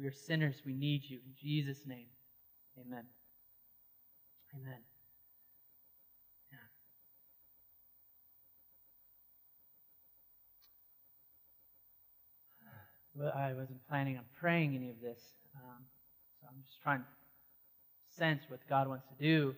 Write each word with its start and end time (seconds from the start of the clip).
We 0.00 0.06
are 0.06 0.12
sinners. 0.12 0.62
We 0.64 0.72
need 0.72 1.02
you. 1.04 1.18
In 1.18 1.34
Jesus' 1.40 1.86
name, 1.86 2.06
amen. 2.78 3.04
Amen. 4.56 4.78
Well, 13.20 13.32
I 13.36 13.52
wasn't 13.52 13.86
planning 13.86 14.16
on 14.16 14.24
praying 14.40 14.74
any 14.74 14.88
of 14.88 14.98
this. 15.02 15.20
Um, 15.54 15.84
so 16.40 16.46
I'm 16.48 16.62
just 16.64 16.80
trying 16.82 17.00
to 17.00 17.06
sense 18.16 18.44
what 18.48 18.60
God 18.66 18.88
wants 18.88 19.04
to 19.08 19.14
do 19.22 19.54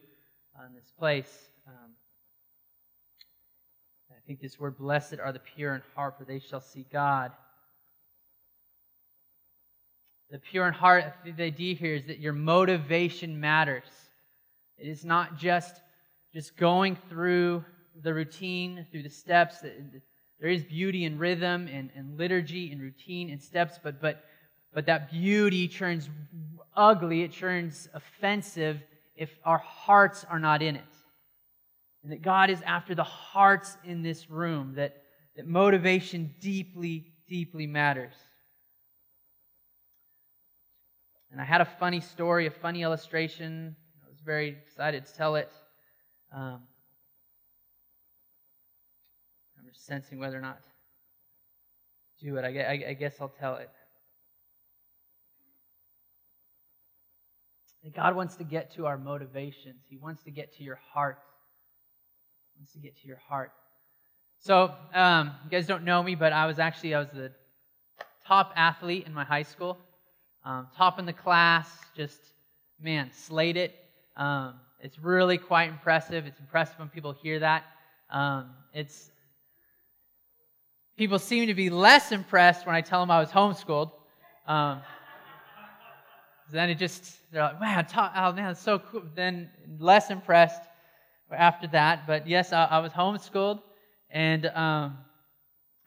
in 0.67 0.75
this 0.75 0.91
place. 0.99 1.49
Um, 1.69 1.93
I 4.11 4.19
think 4.27 4.41
this 4.41 4.59
word, 4.59 4.79
blessed 4.79 5.21
are 5.23 5.33
the 5.33 5.39
pure 5.39 5.77
in 5.77 5.83
heart, 5.95 6.19
for 6.19 6.25
they 6.25 6.41
shall 6.41 6.61
see 6.61 6.87
God. 6.93 7.31
The 10.33 10.39
pure 10.39 10.67
in 10.67 10.73
heart, 10.73 11.05
the 11.27 11.45
idea 11.45 11.75
here 11.75 11.95
is 11.95 12.07
that 12.07 12.19
your 12.19 12.33
motivation 12.33 13.39
matters. 13.39 13.85
It 14.79 14.89
is 14.89 15.05
not 15.05 15.37
just, 15.37 15.83
just 16.33 16.57
going 16.57 16.97
through 17.11 17.63
the 18.03 18.15
routine, 18.15 18.87
through 18.91 19.03
the 19.03 19.11
steps. 19.11 19.59
There 20.41 20.49
is 20.49 20.65
beauty 20.65 21.05
in 21.05 21.19
rhythm 21.19 21.69
and, 21.71 21.91
and 21.95 22.17
liturgy 22.17 22.73
and 22.73 22.81
routine 22.81 23.29
and 23.29 23.43
steps, 23.43 23.79
but, 23.83 24.01
but, 24.01 24.25
but 24.73 24.87
that 24.87 25.11
beauty 25.11 25.69
turns 25.69 26.09
ugly, 26.75 27.21
it 27.25 27.35
turns 27.35 27.91
offensive 27.93 28.81
if 29.15 29.39
our 29.45 29.59
hearts 29.59 30.25
are 30.25 30.39
not 30.39 30.63
in 30.63 30.77
it. 30.77 30.95
And 32.03 32.11
that 32.11 32.23
God 32.23 32.49
is 32.49 32.63
after 32.63 32.95
the 32.95 33.05
hearts 33.05 33.77
in 33.85 34.01
this 34.01 34.31
room, 34.31 34.77
that, 34.77 35.03
that 35.37 35.47
motivation 35.47 36.35
deeply, 36.41 37.13
deeply 37.29 37.67
matters. 37.67 38.15
And 41.33 41.41
I 41.41 41.45
had 41.45 41.63
a 41.63 41.65
funny 41.65 42.01
story, 42.01 42.47
a 42.47 42.51
funny 42.51 42.83
illustration. 42.83 43.75
I 44.05 44.11
was 44.11 44.21
very 44.21 44.51
excited 44.51 45.07
to 45.07 45.15
tell 45.15 45.37
it. 45.37 45.51
Um, 46.31 46.61
I'm 49.59 49.67
just 49.67 49.87
sensing 49.87 50.19
whether 50.19 50.37
or 50.37 50.43
not 50.43 50.61
to 52.19 52.27
do 52.27 52.37
it. 52.37 52.45
I, 52.45 52.91
I, 52.91 52.93
guess 52.93 53.17
I'll 53.19 53.33
tell 53.41 53.57
it. 53.57 53.71
God 57.95 58.15
wants 58.15 58.37
to 58.37 58.45
get 58.45 58.75
to 58.75 58.87
our 58.87 58.99
motivations. 58.99 59.85
He 59.89 59.97
wants 59.97 60.23
to 60.25 60.31
get 60.31 60.55
to 60.59 60.63
your 60.63 60.79
heart. 60.93 61.19
He 62.53 62.61
wants 62.61 62.73
to 62.75 62.79
get 62.79 62.95
to 63.01 63.09
your 63.09 63.21
heart. 63.29 63.53
So, 64.39 64.75
um, 64.95 65.33
you 65.45 65.51
guys 65.51 65.67
don't 65.67 65.85
know 65.85 66.03
me, 66.03 66.15
but 66.15 66.33
I 66.33 66.47
was 66.47 66.59
actually 66.59 66.95
I 66.95 66.99
was 66.99 67.09
the 67.09 67.33
top 68.27 68.53
athlete 68.55 69.07
in 69.07 69.15
my 69.15 69.25
high 69.25 69.43
school, 69.43 69.79
um, 70.45 70.69
top 70.77 70.99
in 70.99 71.07
the 71.07 71.13
class. 71.13 71.69
Just 71.97 72.19
man, 72.81 73.11
slayed 73.13 73.57
it. 73.57 73.77
Um, 74.17 74.55
it's 74.81 74.99
really 74.99 75.39
quite 75.39 75.69
impressive. 75.69 76.27
It's 76.27 76.41
impressive 76.41 76.79
when 76.79 76.89
people 76.89 77.13
hear 77.13 77.39
that. 77.39 77.65
Um, 78.11 78.51
it's 78.75 79.11
people 80.97 81.19
seem 81.19 81.47
to 81.47 81.55
be 81.55 81.71
less 81.71 82.13
impressed 82.13 82.67
when 82.67 82.75
I 82.75 82.81
tell 82.81 83.01
them 83.01 83.11
I 83.11 83.21
was 83.21 83.31
homeschooled. 83.31 83.93
Um, 84.47 84.83
then 86.51 86.69
it 86.69 86.77
just 86.77 87.17
they're 87.33 87.43
like, 87.43 87.61
man, 87.61 87.87
oh 87.97 88.33
man, 88.33 88.51
it's 88.51 88.61
so 88.61 88.79
cool. 88.79 89.03
Then 89.15 89.51
less 89.79 90.11
impressed 90.11 90.63
after 91.31 91.67
that. 91.69 92.07
But 92.07 92.29
yes, 92.29 92.53
I, 92.53 92.65
I 92.65 92.79
was 92.81 92.93
homeschooled, 92.93 93.63
and 94.11 94.47
um, 94.47 94.99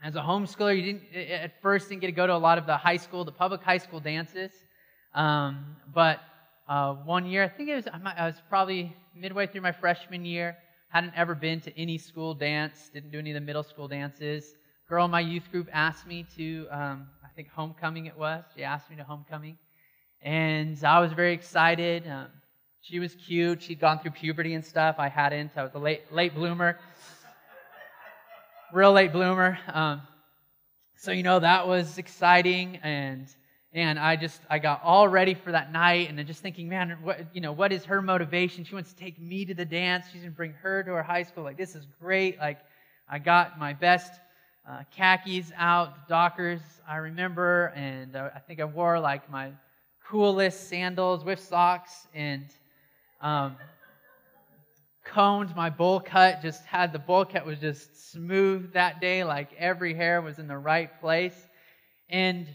as 0.05 0.15
a 0.15 0.21
homeschooler, 0.21 0.75
you 0.77 0.83
didn't 0.83 1.03
at 1.31 1.61
first 1.61 1.89
didn't 1.89 2.01
get 2.01 2.07
to 2.07 2.13
go 2.13 2.27
to 2.27 2.35
a 2.35 2.37
lot 2.37 2.57
of 2.57 2.65
the 2.65 2.77
high 2.77 2.97
school, 2.97 3.25
the 3.25 3.31
public 3.31 3.61
high 3.63 3.79
school 3.79 3.99
dances. 3.99 4.51
Um, 5.13 5.75
but 5.93 6.19
uh, 6.69 6.93
one 6.93 7.25
year, 7.25 7.43
I 7.43 7.47
think 7.47 7.69
it 7.69 7.75
was 7.75 7.87
I 7.87 8.25
was 8.27 8.35
probably 8.47 8.95
midway 9.15 9.47
through 9.47 9.61
my 9.61 9.71
freshman 9.71 10.23
year. 10.23 10.57
Hadn't 10.89 11.13
ever 11.15 11.33
been 11.33 11.59
to 11.61 11.77
any 11.77 11.97
school 11.97 12.35
dance. 12.35 12.89
Didn't 12.94 13.11
do 13.11 13.19
any 13.19 13.31
of 13.31 13.35
the 13.35 13.41
middle 13.41 13.63
school 13.63 13.88
dances. 13.88 14.55
Girl 14.88 15.05
in 15.05 15.11
my 15.11 15.21
youth 15.21 15.51
group 15.51 15.67
asked 15.73 16.05
me 16.05 16.25
to. 16.38 16.67
Um, 16.69 17.07
I 17.23 17.29
think 17.35 17.49
homecoming 17.49 18.05
it 18.05 18.17
was. 18.17 18.44
She 18.55 18.63
asked 18.63 18.89
me 18.89 18.95
to 18.97 19.03
homecoming 19.03 19.57
and 20.25 20.83
I 20.83 20.99
was 20.99 21.13
very 21.13 21.33
excited. 21.33 22.07
Um, 22.07 22.27
she 22.81 22.99
was 22.99 23.15
cute. 23.15 23.61
She'd 23.61 23.79
gone 23.79 23.99
through 23.99 24.11
puberty 24.11 24.55
and 24.55 24.65
stuff. 24.65 24.95
I 24.97 25.07
hadn't. 25.07 25.51
I 25.55 25.63
was 25.63 25.73
a 25.75 25.79
late 25.79 26.11
late 26.11 26.35
bloomer, 26.35 26.79
real 28.75 28.91
late 28.91 29.13
bloomer. 29.13 29.58
Um, 29.72 30.02
so 30.97 31.13
you 31.13 31.24
know 31.24 31.40
that 31.40 31.66
was 31.66 31.97
exciting, 31.97 32.78
and 32.84 33.25
and 33.72 33.97
I 33.97 34.18
just 34.18 34.41
I 34.50 34.59
got 34.59 34.81
all 34.84 35.08
ready 35.08 35.34
for 35.34 35.53
that 35.53 35.72
night, 35.72 36.09
and 36.09 36.19
I'm 36.19 36.28
just 36.28 36.41
thinking, 36.41 36.68
man, 36.68 36.97
what 37.02 37.25
you 37.34 37.40
know, 37.40 37.53
what 37.53 37.72
is 37.72 37.86
her 37.86 38.02
motivation? 38.02 38.66
She 38.66 38.74
wants 38.75 38.91
to 38.91 39.00
take 39.00 39.18
me 39.18 39.46
to 39.46 39.53
the 39.53 39.63
dance. 39.63 40.08
She's 40.12 40.24
gonna 40.24 40.31
bring 40.31 40.52
her 40.62 40.84
to 40.84 40.91
her 40.91 41.03
high 41.03 41.24
school. 41.24 41.46
Like 41.46 41.56
this 41.56 41.74
is 41.74 41.88
great. 42.02 42.38
Like 42.38 42.59
I 43.09 43.18
got 43.18 43.58
my 43.58 43.72
best 43.72 44.12
uh, 44.69 44.81
khakis 44.92 45.53
out, 45.56 46.09
Dockers. 46.09 46.59
I 46.86 46.97
remember, 46.97 47.68
and 47.78 48.13
uh, 48.18 48.31
I 48.36 48.40
think 48.40 48.59
I 48.59 48.66
wore 48.66 49.00
like 49.00 49.31
my 49.31 49.52
coolest 50.06 50.68
sandals 50.68 51.24
with 51.24 51.40
socks 51.40 52.07
and 52.13 52.44
um, 53.22 53.56
combed 55.15 55.55
my 55.55 55.69
bowl 55.69 56.01
cut. 56.01 56.41
Just 56.41 56.65
had 56.65 56.91
the 56.91 56.99
bowl 56.99 57.23
cut 57.23 57.45
was 57.45 57.57
just 57.59 58.11
smooth 58.11 58.73
that 58.73 58.99
day, 58.99 59.23
like 59.23 59.47
every 59.57 59.93
hair 59.93 60.21
was 60.21 60.39
in 60.39 60.47
the 60.49 60.57
right 60.57 60.99
place. 60.99 61.47
And 62.09 62.47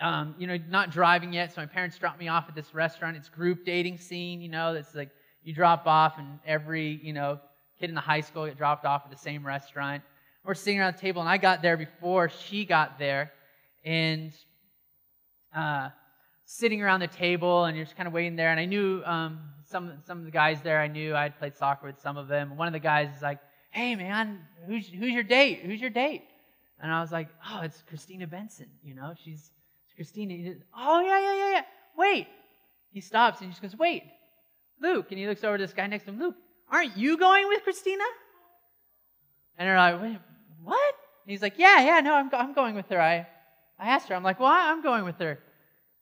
um, 0.00 0.36
you 0.38 0.46
know, 0.46 0.58
not 0.68 0.92
driving 0.92 1.32
yet, 1.32 1.52
so 1.52 1.60
my 1.60 1.66
parents 1.66 1.98
dropped 1.98 2.20
me 2.20 2.28
off 2.28 2.44
at 2.48 2.54
this 2.54 2.72
restaurant. 2.72 3.16
It's 3.16 3.28
group 3.28 3.64
dating 3.64 3.98
scene, 3.98 4.40
you 4.40 4.48
know, 4.48 4.74
that's 4.74 4.94
like 4.94 5.10
you 5.42 5.52
drop 5.52 5.86
off 5.86 6.18
and 6.18 6.38
every, 6.46 7.00
you 7.02 7.12
know, 7.12 7.40
kid 7.80 7.88
in 7.88 7.96
the 7.96 8.00
high 8.00 8.20
school 8.20 8.46
get 8.46 8.56
dropped 8.56 8.84
off 8.84 9.02
at 9.04 9.10
the 9.10 9.16
same 9.16 9.44
restaurant. 9.44 10.04
We're 10.44 10.54
sitting 10.54 10.78
around 10.78 10.94
the 10.94 11.00
table, 11.00 11.20
and 11.20 11.28
I 11.28 11.38
got 11.38 11.62
there 11.62 11.76
before 11.76 12.28
she 12.28 12.64
got 12.64 12.98
there, 12.98 13.32
and 13.84 14.32
uh, 15.52 15.88
sitting 16.44 16.80
around 16.80 17.00
the 17.00 17.08
table 17.08 17.64
and 17.64 17.76
you're 17.76 17.86
just 17.86 17.96
kind 17.96 18.06
of 18.06 18.12
waiting 18.12 18.36
there. 18.36 18.50
And 18.50 18.60
I 18.60 18.66
knew 18.66 19.02
um, 19.04 19.40
some 19.68 19.92
some 20.06 20.18
of 20.18 20.24
the 20.24 20.30
guys 20.30 20.62
there. 20.62 20.80
I 20.80 20.88
knew 20.88 21.14
I'd 21.14 21.38
played 21.38 21.56
soccer 21.56 21.86
with 21.86 22.00
some 22.00 22.16
of 22.16 22.28
them. 22.28 22.56
One 22.56 22.66
of 22.66 22.72
the 22.72 22.78
guys 22.80 23.14
is 23.16 23.22
like, 23.22 23.38
"Hey 23.70 23.94
man, 23.94 24.40
who's 24.66 24.88
who's 24.88 25.12
your 25.12 25.22
date? 25.22 25.60
Who's 25.64 25.80
your 25.80 25.90
date?" 25.90 26.22
And 26.80 26.92
I 26.92 27.00
was 27.00 27.12
like, 27.12 27.28
"Oh, 27.48 27.60
it's 27.62 27.82
Christina 27.88 28.26
Benson. 28.26 28.68
You 28.82 28.94
know, 28.94 29.14
she's 29.22 29.50
Christina." 29.96 30.54
"Oh 30.76 31.00
yeah, 31.00 31.20
yeah, 31.20 31.34
yeah, 31.34 31.50
yeah. 31.52 31.62
Wait." 31.96 32.28
He 32.92 33.00
stops 33.00 33.40
and 33.40 33.48
he 33.48 33.50
just 33.50 33.62
goes, 33.62 33.76
"Wait, 33.76 34.04
Luke." 34.80 35.06
And 35.10 35.18
he 35.18 35.26
looks 35.26 35.44
over 35.44 35.58
to 35.58 35.64
this 35.64 35.74
guy 35.74 35.86
next 35.86 36.04
to 36.04 36.10
him. 36.10 36.18
Luke, 36.18 36.36
aren't 36.70 36.96
you 36.96 37.18
going 37.18 37.48
with 37.48 37.62
Christina? 37.62 38.04
And 39.58 39.68
they're 39.68 39.76
like, 39.76 40.20
"What?" 40.62 40.94
And 41.24 41.30
he's 41.30 41.42
like, 41.42 41.58
"Yeah, 41.58 41.84
yeah, 41.84 42.00
no, 42.00 42.14
I'm 42.14 42.30
I'm 42.32 42.54
going 42.54 42.74
with 42.74 42.88
her. 42.90 43.00
I 43.00 43.26
I 43.78 43.88
asked 43.88 44.08
her. 44.08 44.14
I'm 44.14 44.22
like, 44.22 44.40
"Well, 44.40 44.48
I'm 44.48 44.82
going 44.82 45.04
with 45.04 45.18
her." 45.18 45.38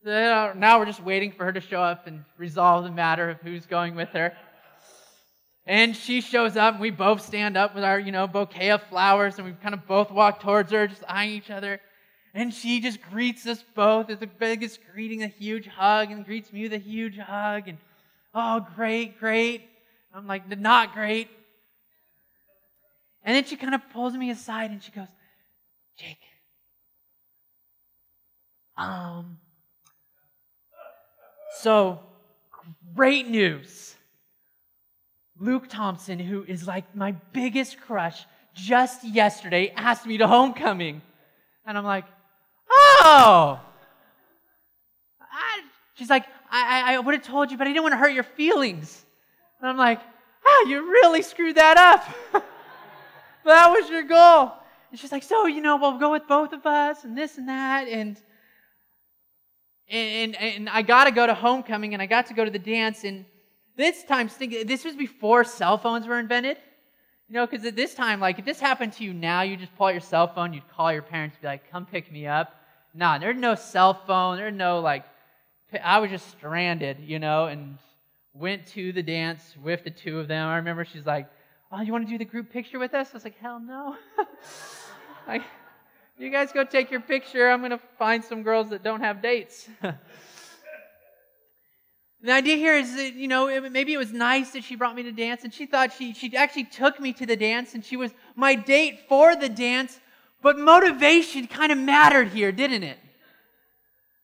Now 0.04 0.78
we're 0.78 0.87
just 0.87 1.03
waiting 1.03 1.32
for 1.32 1.44
her 1.44 1.53
to 1.53 1.60
show 1.60 1.81
up 1.81 2.06
and 2.06 2.25
resolve 2.37 2.84
the 2.84 2.91
matter 2.91 3.31
of 3.31 3.41
who's 3.41 3.66
going 3.66 3.94
with 3.94 4.10
her. 4.10 4.34
And 5.66 5.97
she 5.97 6.20
shows 6.20 6.56
up, 6.56 6.75
and 6.75 6.81
we 6.81 6.91
both 6.91 7.22
stand 7.22 7.56
up 7.56 7.75
with 7.75 7.84
our, 7.84 7.98
you 7.98 8.12
know, 8.12 8.26
bouquet 8.26 8.70
of 8.70 8.82
flowers, 8.82 9.38
and 9.38 9.47
we 9.47 9.53
kind 9.54 9.75
of 9.75 9.87
both 9.87 10.10
walk 10.10 10.41
towards 10.41 10.70
her, 10.72 10.87
just 10.87 11.03
eyeing 11.09 11.31
each 11.31 11.50
other. 11.50 11.81
And 12.34 12.53
she 12.53 12.81
just 12.81 13.00
greets 13.00 13.47
us 13.47 13.64
both 13.75 14.10
as 14.10 14.19
the 14.19 14.26
biggest 14.26 14.81
greeting, 14.93 15.22
a 15.22 15.28
huge 15.28 15.66
hug, 15.66 16.10
and 16.10 16.25
greets 16.25 16.53
me 16.53 16.64
with 16.64 16.75
a 16.75 16.78
huge 16.78 17.16
hug. 17.16 17.69
And 17.69 17.78
oh, 18.34 18.66
great, 18.76 19.19
great. 19.19 19.62
I'm 20.12 20.26
like, 20.26 20.47
not 20.59 20.93
great. 20.93 21.31
And 23.22 23.34
then 23.34 23.44
she 23.44 23.56
kind 23.56 23.75
of 23.75 23.81
pulls 23.91 24.12
me 24.14 24.31
aside 24.31 24.70
and 24.70 24.82
she 24.82 24.93
goes, 24.93 25.09
Jake, 25.97 26.19
um, 28.76 29.38
so, 31.61 32.01
great 32.95 33.29
news. 33.29 33.95
Luke 35.39 35.69
Thompson, 35.69 36.19
who 36.19 36.45
is 36.45 36.67
like 36.67 36.95
my 36.95 37.12
biggest 37.33 37.81
crush, 37.81 38.25
just 38.55 39.05
yesterday 39.05 39.73
asked 39.77 40.06
me 40.06 40.19
to 40.19 40.27
homecoming. 40.27 41.03
And 41.67 41.77
I'm 41.77 41.85
like, 41.85 42.05
oh. 42.71 43.61
I, 45.21 45.61
she's 45.95 46.11
like, 46.11 46.25
I, 46.51 46.93
I, 46.93 46.95
I 46.95 46.99
would 46.99 47.15
have 47.15 47.25
told 47.25 47.51
you, 47.51 47.59
but 47.59 47.67
I 47.67 47.71
didn't 47.71 47.83
want 47.83 47.95
to 47.95 47.99
hurt 47.99 48.12
your 48.12 48.23
feelings. 48.23 49.05
And 49.61 49.69
I'm 49.69 49.77
like, 49.77 50.01
oh, 50.47 50.67
you 50.69 50.83
really 50.83 51.23
screwed 51.23 51.56
that 51.56 51.77
up. 51.77 52.06
that 53.45 53.71
was 53.71 53.91
your 53.91 54.05
goal. 54.05 54.53
And 54.91 55.01
she's 55.01 55.11
like, 55.11 55.25
so, 55.25 55.47
you 55.47 55.61
know, 55.61 55.77
we'll 55.77 55.99
go 55.99 56.12
with 56.12 56.29
both 56.29 56.53
of 56.53 56.65
us 56.67 57.05
and 57.05 57.19
this 57.19 57.39
and 57.39 57.49
that. 57.49 57.89
And 57.89 58.17
and, 59.88 60.36
and 60.36 60.69
I 60.69 60.82
got 60.82 61.04
to 61.04 61.10
go 61.10 61.26
to 61.26 61.34
homecoming 61.34 61.92
and 61.92 62.02
I 62.02 62.06
got 62.06 62.26
to 62.26 62.34
go 62.34 62.44
to 62.44 62.50
the 62.50 62.58
dance. 62.58 63.04
And 63.04 63.25
this 63.76 64.04
time, 64.04 64.31
this 64.38 64.84
was 64.84 64.96
before 64.96 65.44
cell 65.44 65.78
phones 65.78 66.06
were 66.06 66.19
invented. 66.19 66.56
You 67.28 67.36
know, 67.36 67.46
because 67.46 67.64
at 67.64 67.75
this 67.75 67.94
time, 67.94 68.20
like 68.20 68.38
if 68.38 68.44
this 68.44 68.60
happened 68.60 68.92
to 68.94 69.04
you 69.04 69.14
now, 69.14 69.42
you 69.42 69.56
just 69.56 69.75
pull 69.76 69.86
out 69.86 69.94
your 69.94 70.00
cell 70.00 70.26
phone, 70.26 70.52
you'd 70.52 70.69
call 70.69 70.92
your 70.92 71.02
parents, 71.02 71.36
be 71.40 71.46
like, 71.46 71.70
come 71.70 71.86
pick 71.86 72.12
me 72.12 72.26
up. 72.26 72.54
nah, 72.94 73.19
there's 73.19 73.36
no 73.36 73.54
cell 73.54 73.94
phone. 73.94 74.36
There's 74.36 74.54
no 74.54 74.81
like, 74.81 75.04
I 75.82 75.98
was 75.98 76.10
just 76.10 76.31
stranded, 76.31 76.98
you 77.00 77.19
know, 77.19 77.46
and 77.46 77.78
went 78.34 78.66
to 78.69 78.92
the 78.92 79.02
dance 79.02 79.54
with 79.62 79.84
the 79.84 79.90
two 79.90 80.19
of 80.19 80.28
them. 80.28 80.48
I 80.48 80.56
remember 80.56 80.84
she's 80.84 81.06
like, 81.06 81.28
oh, 81.72 81.81
you 81.81 81.92
want 81.92 82.06
to 82.06 82.10
do 82.10 82.19
the 82.19 82.25
group 82.25 82.52
picture 82.52 82.78
with 82.78 82.94
us? 82.94 83.10
I 83.10 83.14
was 83.14 83.25
like, 83.25 83.38
hell 83.38 83.58
no. 83.58 83.96
like, 85.26 85.42
you 86.19 86.31
guys 86.31 86.52
go 86.52 86.64
take 86.64 86.90
your 86.90 87.00
picture. 87.00 87.50
I'm 87.50 87.61
going 87.61 87.70
to 87.70 87.81
find 87.99 88.25
some 88.25 88.43
girls 88.43 88.70
that 88.70 88.82
don't 88.82 89.00
have 89.00 89.20
dates. 89.20 89.69
the 92.22 92.32
idea 92.32 92.56
here 92.56 92.76
is 92.76 92.94
that, 92.96 93.14
you 93.14 93.28
know, 93.28 93.69
maybe 93.69 93.93
it 93.93 93.99
was 93.99 94.12
nice 94.12 94.50
that 94.50 94.64
she 94.64 94.76
brought 94.76 94.94
me 94.94 95.02
to 95.02 95.12
dance 95.12 95.44
and 95.44 95.52
she 95.52 95.66
thought 95.66 95.93
she, 95.93 96.14
she 96.14 96.37
actually 96.37 96.64
took 96.64 97.00
me 97.00 97.12
to 97.14 97.26
the 97.26 97.37
dance 97.37 97.75
and 97.75 97.84
she 97.84 97.96
was 97.96 98.12
my 98.37 98.55
date 98.55 99.00
for 99.08 99.34
the 99.34 99.49
dance, 99.49 99.99
but 100.40 100.58
motivation 100.58 101.46
kind 101.46 101.72
of 101.72 101.78
mattered 101.78 102.28
here, 102.28 102.52
didn't 102.52 102.84
it? 102.84 102.99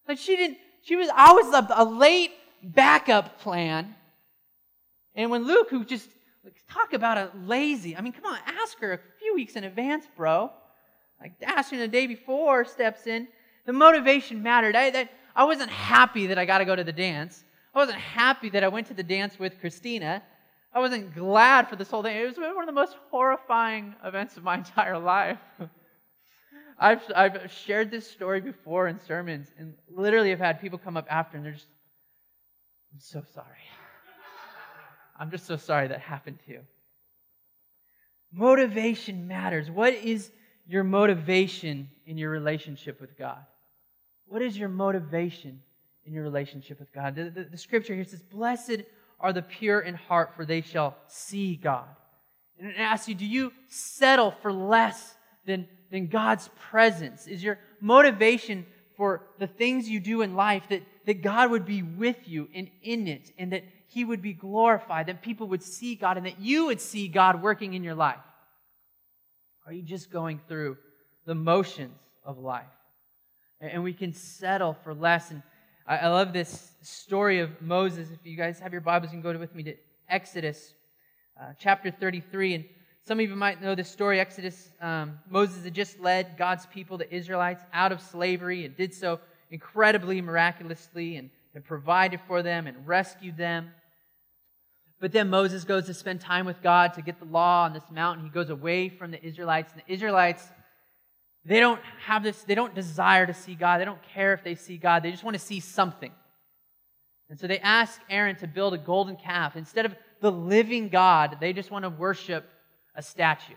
Like 0.06 0.18
she 0.18 0.36
didn't, 0.36 0.58
she 0.82 0.96
was, 0.96 1.08
I 1.14 1.32
was 1.32 1.52
a, 1.52 1.66
a 1.74 1.84
late 1.84 2.32
backup 2.62 3.40
plan. 3.40 3.94
And 5.14 5.30
when 5.30 5.44
Luke, 5.44 5.70
who 5.70 5.84
just, 5.84 6.08
talk 6.70 6.92
about 6.92 7.18
a 7.18 7.30
lazy, 7.44 7.96
I 7.96 8.00
mean, 8.00 8.12
come 8.12 8.24
on, 8.24 8.38
ask 8.46 8.78
her 8.78 8.92
a 8.92 9.00
few 9.18 9.34
weeks 9.34 9.56
in 9.56 9.64
advance, 9.64 10.06
bro. 10.16 10.50
Like 11.20 11.38
Dashing 11.38 11.78
the 11.78 11.88
day 11.88 12.06
before 12.06 12.64
steps 12.64 13.06
in. 13.06 13.28
The 13.66 13.72
motivation 13.72 14.42
mattered. 14.42 14.74
I, 14.74 14.90
that, 14.90 15.10
I 15.36 15.44
wasn't 15.44 15.70
happy 15.70 16.26
that 16.28 16.38
I 16.38 16.44
got 16.44 16.58
to 16.58 16.64
go 16.64 16.74
to 16.74 16.84
the 16.84 16.92
dance. 16.92 17.44
I 17.74 17.78
wasn't 17.78 17.98
happy 17.98 18.50
that 18.50 18.64
I 18.64 18.68
went 18.68 18.86
to 18.88 18.94
the 18.94 19.02
dance 19.02 19.38
with 19.38 19.60
Christina. 19.60 20.22
I 20.72 20.78
wasn't 20.80 21.14
glad 21.14 21.68
for 21.68 21.76
this 21.76 21.90
whole 21.90 22.02
thing. 22.02 22.16
It 22.16 22.26
was 22.26 22.38
one 22.38 22.60
of 22.60 22.66
the 22.66 22.72
most 22.72 22.96
horrifying 23.10 23.94
events 24.04 24.36
of 24.36 24.44
my 24.44 24.54
entire 24.58 24.98
life. 24.98 25.38
I've, 26.78 27.02
I've 27.14 27.52
shared 27.52 27.90
this 27.90 28.10
story 28.10 28.40
before 28.40 28.88
in 28.88 28.98
sermons, 28.98 29.48
and 29.58 29.74
literally 29.90 30.30
have 30.30 30.38
had 30.38 30.60
people 30.60 30.78
come 30.78 30.96
up 30.96 31.06
after 31.10 31.36
and 31.36 31.44
they're 31.44 31.52
just, 31.52 31.66
I'm 32.92 33.00
so 33.00 33.22
sorry. 33.34 33.46
I'm 35.18 35.30
just 35.30 35.46
so 35.46 35.56
sorry 35.56 35.88
that 35.88 36.00
happened 36.00 36.38
to 36.46 36.52
you. 36.52 36.60
Motivation 38.32 39.28
matters. 39.28 39.70
What 39.70 39.92
is 39.92 40.30
your 40.70 40.84
motivation 40.84 41.88
in 42.06 42.16
your 42.16 42.30
relationship 42.30 43.00
with 43.00 43.18
God? 43.18 43.38
What 44.26 44.40
is 44.40 44.56
your 44.56 44.68
motivation 44.68 45.60
in 46.04 46.12
your 46.12 46.22
relationship 46.22 46.78
with 46.78 46.92
God? 46.92 47.16
The, 47.16 47.24
the, 47.24 47.44
the, 47.44 47.58
scripture 47.58 47.92
here 47.92 48.04
says, 48.04 48.22
Blessed 48.22 48.82
are 49.18 49.32
the 49.32 49.42
pure 49.42 49.80
in 49.80 49.94
heart, 49.94 50.36
for 50.36 50.44
they 50.44 50.60
shall 50.60 50.96
see 51.08 51.56
God. 51.56 51.88
And 52.60 52.70
it 52.70 52.78
asks 52.78 53.08
you, 53.08 53.16
do 53.16 53.26
you 53.26 53.52
settle 53.68 54.30
for 54.42 54.52
less 54.52 55.14
than, 55.44 55.66
than 55.90 56.06
God's 56.06 56.48
presence? 56.70 57.26
Is 57.26 57.42
your 57.42 57.58
motivation 57.80 58.64
for 58.96 59.22
the 59.40 59.48
things 59.48 59.88
you 59.88 59.98
do 59.98 60.22
in 60.22 60.36
life 60.36 60.68
that, 60.68 60.82
that 61.06 61.22
God 61.22 61.50
would 61.50 61.64
be 61.64 61.82
with 61.82 62.28
you 62.28 62.48
and 62.54 62.70
in 62.82 63.08
it, 63.08 63.32
and 63.38 63.52
that 63.52 63.64
He 63.88 64.04
would 64.04 64.22
be 64.22 64.34
glorified, 64.34 65.06
that 65.06 65.20
people 65.20 65.48
would 65.48 65.64
see 65.64 65.96
God, 65.96 66.16
and 66.16 66.26
that 66.26 66.38
you 66.38 66.66
would 66.66 66.80
see 66.80 67.08
God 67.08 67.42
working 67.42 67.74
in 67.74 67.82
your 67.82 67.96
life? 67.96 68.20
Are 69.70 69.72
you 69.72 69.82
just 69.82 70.10
going 70.10 70.40
through 70.48 70.78
the 71.26 71.34
motions 71.36 71.96
of 72.24 72.38
life? 72.38 72.64
And 73.60 73.84
we 73.84 73.92
can 73.92 74.12
settle 74.12 74.74
for 74.82 74.92
less. 74.92 75.30
And 75.30 75.44
I 75.86 76.08
love 76.08 76.32
this 76.32 76.72
story 76.82 77.38
of 77.38 77.62
Moses. 77.62 78.08
If 78.10 78.26
you 78.26 78.36
guys 78.36 78.58
have 78.58 78.72
your 78.72 78.80
Bibles, 78.80 79.12
you 79.12 79.20
can 79.20 79.32
go 79.32 79.38
with 79.38 79.54
me 79.54 79.62
to 79.62 79.76
Exodus 80.08 80.74
uh, 81.40 81.52
chapter 81.56 81.92
33. 81.92 82.54
And 82.56 82.64
some 83.06 83.20
of 83.20 83.30
you 83.30 83.36
might 83.36 83.62
know 83.62 83.76
this 83.76 83.88
story. 83.88 84.18
Exodus, 84.18 84.72
um, 84.80 85.20
Moses 85.28 85.62
had 85.62 85.72
just 85.72 86.00
led 86.00 86.36
God's 86.36 86.66
people, 86.66 86.98
the 86.98 87.14
Israelites, 87.14 87.62
out 87.72 87.92
of 87.92 88.00
slavery 88.00 88.64
and 88.64 88.76
did 88.76 88.92
so 88.92 89.20
incredibly 89.52 90.20
miraculously 90.20 91.14
and, 91.14 91.30
and 91.54 91.64
provided 91.64 92.18
for 92.26 92.42
them 92.42 92.66
and 92.66 92.88
rescued 92.88 93.36
them. 93.36 93.70
But 95.00 95.12
then 95.12 95.30
Moses 95.30 95.64
goes 95.64 95.86
to 95.86 95.94
spend 95.94 96.20
time 96.20 96.44
with 96.44 96.62
God 96.62 96.92
to 96.94 97.02
get 97.02 97.18
the 97.18 97.24
law 97.24 97.64
on 97.64 97.72
this 97.72 97.90
mountain. 97.90 98.22
He 98.24 98.30
goes 98.30 98.50
away 98.50 98.90
from 98.90 99.10
the 99.10 99.24
Israelites. 99.24 99.72
And 99.72 99.82
the 99.86 99.92
Israelites, 99.92 100.46
they 101.44 101.58
don't 101.58 101.80
have 102.04 102.22
this, 102.22 102.42
they 102.42 102.54
don't 102.54 102.74
desire 102.74 103.26
to 103.26 103.32
see 103.32 103.54
God. 103.54 103.80
They 103.80 103.86
don't 103.86 104.02
care 104.02 104.34
if 104.34 104.44
they 104.44 104.54
see 104.54 104.76
God. 104.76 105.02
They 105.02 105.10
just 105.10 105.24
want 105.24 105.34
to 105.34 105.42
see 105.42 105.58
something. 105.58 106.12
And 107.30 107.40
so 107.40 107.46
they 107.46 107.60
ask 107.60 107.98
Aaron 108.10 108.36
to 108.36 108.46
build 108.46 108.74
a 108.74 108.78
golden 108.78 109.16
calf. 109.16 109.56
Instead 109.56 109.86
of 109.86 109.94
the 110.20 110.30
living 110.30 110.90
God, 110.90 111.38
they 111.40 111.54
just 111.54 111.70
want 111.70 111.84
to 111.84 111.88
worship 111.88 112.44
a 112.94 113.02
statue. 113.02 113.54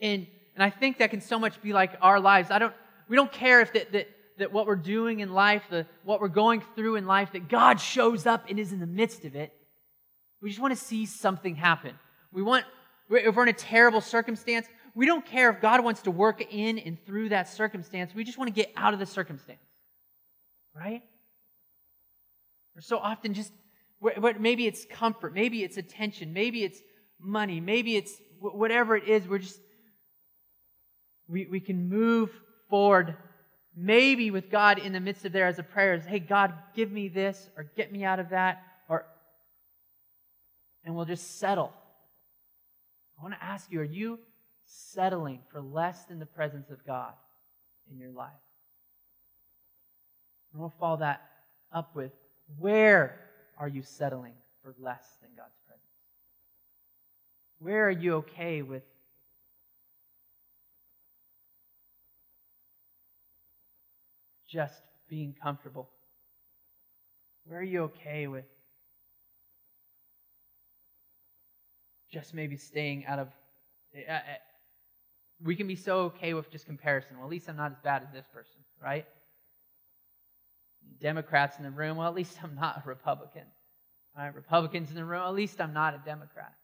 And, 0.00 0.26
and 0.54 0.64
I 0.64 0.70
think 0.70 0.98
that 0.98 1.10
can 1.10 1.20
so 1.20 1.38
much 1.38 1.62
be 1.62 1.72
like 1.72 1.92
our 2.02 2.18
lives. 2.18 2.50
I 2.50 2.58
don't, 2.58 2.74
we 3.08 3.14
don't 3.14 3.30
care 3.30 3.60
if 3.60 3.72
that, 3.74 3.92
that 3.92 4.08
that 4.38 4.52
what 4.52 4.66
we're 4.66 4.76
doing 4.76 5.20
in 5.20 5.32
life, 5.32 5.62
the, 5.70 5.86
what 6.04 6.20
we're 6.20 6.28
going 6.28 6.62
through 6.74 6.96
in 6.96 7.06
life, 7.06 7.32
that 7.32 7.48
God 7.48 7.80
shows 7.80 8.26
up 8.26 8.46
and 8.48 8.58
is 8.58 8.72
in 8.72 8.80
the 8.80 8.86
midst 8.86 9.24
of 9.24 9.34
it. 9.34 9.52
We 10.42 10.50
just 10.50 10.60
want 10.60 10.76
to 10.76 10.80
see 10.80 11.06
something 11.06 11.54
happen. 11.54 11.94
We 12.32 12.42
want, 12.42 12.64
if 13.10 13.34
we're 13.34 13.44
in 13.44 13.48
a 13.48 13.52
terrible 13.52 14.00
circumstance, 14.00 14.66
we 14.94 15.06
don't 15.06 15.24
care 15.24 15.50
if 15.50 15.60
God 15.60 15.82
wants 15.82 16.02
to 16.02 16.10
work 16.10 16.42
in 16.52 16.78
and 16.78 16.98
through 17.04 17.30
that 17.30 17.48
circumstance. 17.48 18.14
We 18.14 18.24
just 18.24 18.38
want 18.38 18.48
to 18.48 18.54
get 18.54 18.72
out 18.76 18.92
of 18.92 18.98
the 18.98 19.06
circumstance. 19.06 19.60
Right? 20.74 21.02
Or 22.76 22.82
so 22.82 22.98
often 22.98 23.32
just, 23.32 23.52
maybe 24.38 24.66
it's 24.66 24.84
comfort, 24.90 25.32
maybe 25.34 25.62
it's 25.62 25.78
attention, 25.78 26.34
maybe 26.34 26.62
it's 26.62 26.80
money, 27.18 27.60
maybe 27.60 27.96
it's 27.96 28.12
whatever 28.38 28.96
it 28.96 29.08
is, 29.08 29.26
we're 29.26 29.38
just, 29.38 29.58
we, 31.26 31.46
we 31.46 31.60
can 31.60 31.88
move 31.88 32.30
forward 32.68 33.16
maybe 33.76 34.30
with 34.30 34.50
God 34.50 34.78
in 34.78 34.92
the 34.92 35.00
midst 35.00 35.24
of 35.26 35.32
there 35.32 35.46
as 35.46 35.58
a 35.58 35.62
prayer 35.62 35.94
is, 35.94 36.04
hey, 36.04 36.18
God, 36.18 36.54
give 36.74 36.90
me 36.90 37.08
this 37.08 37.50
or 37.56 37.70
get 37.76 37.92
me 37.92 38.04
out 38.04 38.18
of 38.18 38.30
that, 38.30 38.62
or 38.88 39.04
and 40.84 40.96
we'll 40.96 41.04
just 41.04 41.38
settle. 41.38 41.72
I 43.18 43.22
want 43.22 43.34
to 43.34 43.44
ask 43.44 43.70
you, 43.70 43.80
are 43.80 43.84
you 43.84 44.18
settling 44.64 45.40
for 45.50 45.60
less 45.60 46.04
than 46.04 46.18
the 46.18 46.26
presence 46.26 46.70
of 46.70 46.84
God 46.86 47.12
in 47.90 47.98
your 47.98 48.10
life? 48.10 48.30
And 50.52 50.60
we'll 50.60 50.74
follow 50.80 50.98
that 50.98 51.22
up 51.72 51.94
with 51.94 52.12
where 52.58 53.18
are 53.58 53.68
you 53.68 53.82
settling 53.82 54.34
for 54.62 54.74
less 54.78 55.04
than 55.20 55.30
God's 55.36 55.58
presence? 55.66 55.82
Where 57.58 57.86
are 57.86 57.90
you 57.90 58.14
okay 58.16 58.62
with 58.62 58.82
just 64.48 64.82
being 65.08 65.34
comfortable? 65.42 65.88
Where 67.44 67.60
are 67.60 67.62
you 67.62 67.84
okay 67.84 68.26
with 68.26 68.44
just 72.16 72.34
maybe 72.34 72.56
staying 72.56 73.04
out 73.06 73.18
of. 73.18 73.28
Uh, 74.08 74.18
we 75.44 75.54
can 75.54 75.66
be 75.66 75.76
so 75.76 76.00
okay 76.00 76.34
with 76.34 76.50
just 76.50 76.66
comparison. 76.66 77.16
Well, 77.16 77.26
at 77.26 77.30
least 77.30 77.48
I'm 77.48 77.56
not 77.56 77.72
as 77.72 77.78
bad 77.82 78.02
as 78.02 78.12
this 78.12 78.26
person, 78.32 78.60
right? 78.82 79.06
Democrats 81.00 81.58
in 81.58 81.64
the 81.64 81.70
room, 81.70 81.98
well, 81.98 82.08
at 82.08 82.14
least 82.14 82.38
I'm 82.42 82.54
not 82.54 82.82
a 82.84 82.88
Republican. 82.88 83.42
Right? 84.16 84.34
Republicans 84.34 84.88
in 84.88 84.96
the 84.96 85.04
room, 85.04 85.22
at 85.22 85.34
least 85.34 85.60
I'm 85.60 85.74
not 85.74 85.94
a 85.94 85.98
Democrat, 85.98 86.54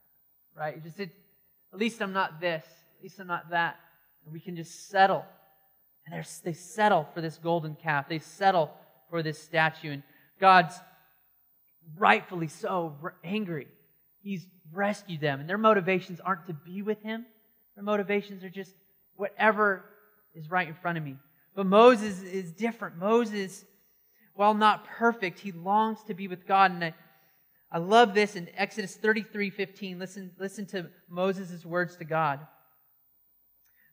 right? 0.56 0.82
Just 0.82 0.98
it, 0.98 1.10
at 1.72 1.78
least 1.78 2.00
I'm 2.00 2.14
not 2.14 2.40
this, 2.40 2.64
at 2.96 3.02
least 3.02 3.20
I'm 3.20 3.26
not 3.26 3.50
that. 3.50 3.76
And 4.24 4.32
we 4.32 4.40
can 4.40 4.56
just 4.56 4.88
settle 4.88 5.26
and 6.06 6.24
they 6.44 6.52
settle 6.52 7.08
for 7.14 7.20
this 7.20 7.38
golden 7.38 7.74
calf. 7.76 8.08
They 8.08 8.18
settle 8.18 8.70
for 9.08 9.22
this 9.22 9.38
statue. 9.38 9.92
And 9.92 10.02
God's 10.40 10.74
rightfully 11.96 12.48
so 12.48 12.96
angry. 13.22 13.68
He's 14.22 14.46
rescued 14.72 15.20
them. 15.20 15.40
And 15.40 15.48
their 15.48 15.58
motivations 15.58 16.20
aren't 16.20 16.46
to 16.46 16.54
be 16.54 16.82
with 16.82 17.02
Him, 17.02 17.26
their 17.74 17.84
motivations 17.84 18.44
are 18.44 18.50
just 18.50 18.74
whatever 19.16 19.84
is 20.34 20.50
right 20.50 20.68
in 20.68 20.74
front 20.74 20.98
of 20.98 21.04
me. 21.04 21.16
But 21.54 21.66
Moses 21.66 22.22
is 22.22 22.52
different. 22.52 22.96
Moses, 22.96 23.64
while 24.34 24.54
not 24.54 24.86
perfect, 24.86 25.38
he 25.38 25.52
longs 25.52 26.02
to 26.04 26.14
be 26.14 26.28
with 26.28 26.46
God. 26.46 26.70
And 26.70 26.84
I, 26.84 26.94
I 27.70 27.78
love 27.78 28.14
this 28.14 28.36
in 28.36 28.48
Exodus 28.56 28.96
33 28.96 29.50
15. 29.50 29.98
Listen, 29.98 30.30
listen 30.38 30.66
to 30.66 30.88
Moses' 31.08 31.64
words 31.64 31.96
to 31.96 32.04
God. 32.04 32.40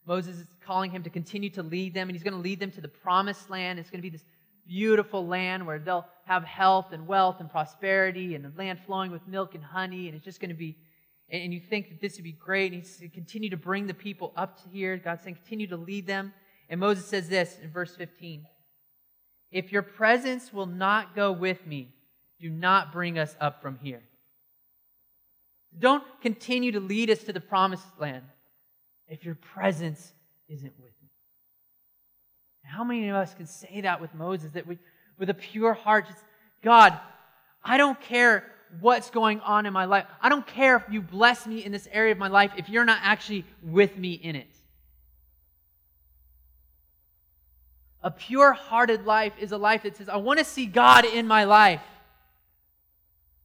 Moses 0.09 0.37
is 0.37 0.47
calling 0.65 0.89
him 0.89 1.03
to 1.03 1.09
continue 1.11 1.51
to 1.51 1.61
lead 1.61 1.93
them, 1.93 2.09
and 2.09 2.15
he's 2.15 2.23
going 2.23 2.33
to 2.33 2.39
lead 2.39 2.59
them 2.59 2.71
to 2.71 2.81
the 2.81 2.87
promised 2.87 3.51
land. 3.51 3.77
It's 3.77 3.91
going 3.91 3.99
to 3.99 4.01
be 4.01 4.09
this 4.09 4.25
beautiful 4.67 5.27
land 5.27 5.67
where 5.67 5.77
they'll 5.77 6.07
have 6.25 6.43
health 6.43 6.93
and 6.93 7.05
wealth 7.05 7.39
and 7.39 7.47
prosperity 7.47 8.33
and 8.33 8.43
the 8.43 8.51
land 8.57 8.79
flowing 8.87 9.11
with 9.11 9.27
milk 9.27 9.53
and 9.53 9.63
honey. 9.63 10.07
And 10.07 10.15
it's 10.15 10.25
just 10.25 10.39
going 10.39 10.49
to 10.49 10.55
be, 10.55 10.75
and 11.29 11.53
you 11.53 11.59
think 11.59 11.89
that 11.89 12.01
this 12.01 12.15
would 12.15 12.23
be 12.23 12.31
great. 12.31 12.73
And 12.73 12.81
he's 12.81 12.97
to 12.97 13.07
continue 13.07 13.51
to 13.51 13.57
bring 13.57 13.85
the 13.85 13.93
people 13.93 14.33
up 14.35 14.59
to 14.63 14.69
here. 14.69 14.97
God's 14.97 15.23
saying, 15.23 15.35
continue 15.35 15.67
to 15.67 15.77
lead 15.77 16.07
them. 16.07 16.33
And 16.69 16.79
Moses 16.79 17.05
says 17.05 17.29
this 17.29 17.59
in 17.61 17.69
verse 17.69 17.95
15 17.95 18.47
If 19.51 19.71
your 19.71 19.83
presence 19.83 20.51
will 20.51 20.65
not 20.65 21.15
go 21.15 21.31
with 21.31 21.67
me, 21.67 21.93
do 22.41 22.49
not 22.49 22.91
bring 22.91 23.19
us 23.19 23.35
up 23.39 23.61
from 23.61 23.77
here. 23.77 24.01
Don't 25.77 26.03
continue 26.19 26.71
to 26.71 26.79
lead 26.79 27.11
us 27.11 27.19
to 27.25 27.31
the 27.31 27.39
promised 27.39 27.85
land 27.99 28.23
if 29.09 29.25
your 29.25 29.35
presence 29.35 30.13
isn't 30.47 30.73
with 30.79 30.91
me. 31.01 31.09
How 32.63 32.83
many 32.83 33.09
of 33.09 33.15
us 33.15 33.33
can 33.33 33.47
say 33.47 33.81
that 33.81 33.99
with 33.99 34.13
Moses? 34.13 34.51
That 34.51 34.67
we, 34.67 34.77
with 35.17 35.29
a 35.29 35.33
pure 35.33 35.73
heart, 35.73 36.07
just, 36.07 36.23
God, 36.63 36.97
I 37.63 37.77
don't 37.77 37.99
care 37.99 38.43
what's 38.79 39.09
going 39.09 39.39
on 39.41 39.65
in 39.65 39.73
my 39.73 39.85
life. 39.85 40.05
I 40.21 40.29
don't 40.29 40.45
care 40.45 40.75
if 40.75 40.83
you 40.91 41.01
bless 41.01 41.47
me 41.47 41.65
in 41.65 41.71
this 41.71 41.87
area 41.91 42.11
of 42.11 42.19
my 42.19 42.27
life 42.27 42.51
if 42.57 42.69
you're 42.69 42.85
not 42.85 42.99
actually 43.01 43.45
with 43.63 43.97
me 43.97 44.13
in 44.13 44.35
it. 44.35 44.47
A 48.01 48.11
pure 48.11 48.53
hearted 48.53 49.05
life 49.05 49.33
is 49.39 49.51
a 49.51 49.57
life 49.57 49.83
that 49.83 49.97
says, 49.97 50.07
I 50.07 50.17
want 50.17 50.39
to 50.39 50.45
see 50.45 50.65
God 50.65 51.03
in 51.03 51.27
my 51.27 51.43
life. 51.43 51.81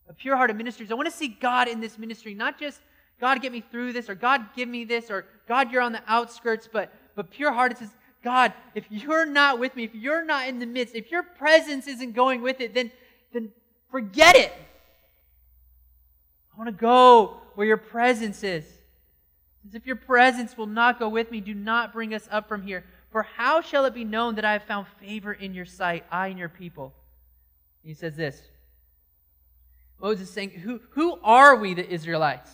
A 0.09 0.13
pure 0.13 0.37
hearted 0.37 0.57
ministry 0.57 0.85
is, 0.85 0.93
I 0.93 0.95
want 0.95 1.11
to 1.11 1.17
see 1.17 1.29
God 1.29 1.67
in 1.67 1.81
this 1.81 1.99
ministry, 1.99 2.35
not 2.35 2.61
just 2.61 2.81
God 3.21 3.41
get 3.43 3.53
me 3.53 3.63
through 3.71 3.93
this 3.93 4.09
or 4.09 4.15
God 4.15 4.47
give 4.57 4.69
me 4.69 4.85
this 4.85 5.11
or 5.11 5.27
God 5.49 5.71
you're 5.71 5.83
on 5.83 5.93
the 5.93 6.03
outskirts, 6.07 6.69
but, 6.71 6.93
but 7.15 7.31
pure 7.31 7.53
hearted 7.53 7.79
says, 7.79 7.91
God, 8.23 8.53
if 8.75 8.85
you're 8.91 9.27
not 9.27 9.59
with 9.59 9.77
me, 9.77 9.85
if 9.85 9.95
you're 9.95 10.25
not 10.25 10.49
in 10.49 10.59
the 10.59 10.67
midst, 10.67 10.95
if 10.95 11.11
your 11.11 11.23
presence 11.23 11.87
isn't 11.87 12.15
going 12.15 12.41
with 12.41 12.61
it, 12.61 12.75
then, 12.75 12.91
then 13.33 13.51
forget 13.91 14.35
it. 14.35 14.53
I 16.53 16.59
want 16.59 16.69
to 16.69 16.73
go 16.73 17.41
where 17.55 17.67
your 17.67 17.77
presence 17.77 18.43
is. 18.43 18.65
As 19.67 19.75
if 19.75 19.87
your 19.87 19.97
presence 19.97 20.57
will 20.57 20.67
not 20.67 20.99
go 20.99 21.09
with 21.09 21.31
me, 21.31 21.41
do 21.41 21.55
not 21.55 21.93
bring 21.93 22.15
us 22.15 22.29
up 22.31 22.49
from 22.49 22.63
here. 22.63 22.85
For 23.11 23.23
how 23.23 23.61
shall 23.61 23.85
it 23.85 23.95
be 23.95 24.05
known 24.05 24.35
that 24.37 24.45
I 24.45 24.53
have 24.53 24.65
found 24.65 24.87
favor 25.01 25.33
in 25.33 25.55
your 25.55 25.65
sight, 25.65 26.05
I 26.11 26.29
and 26.29 26.39
your 26.39 26.49
people? 26.49 26.95
He 27.83 27.95
says 27.95 28.17
this 28.17 28.43
Moses 30.01 30.31
saying, 30.31 30.51
Who, 30.51 30.81
who 30.91 31.19
are 31.23 31.57
we, 31.57 31.75
the 31.75 31.89
Israelites? 31.89 32.51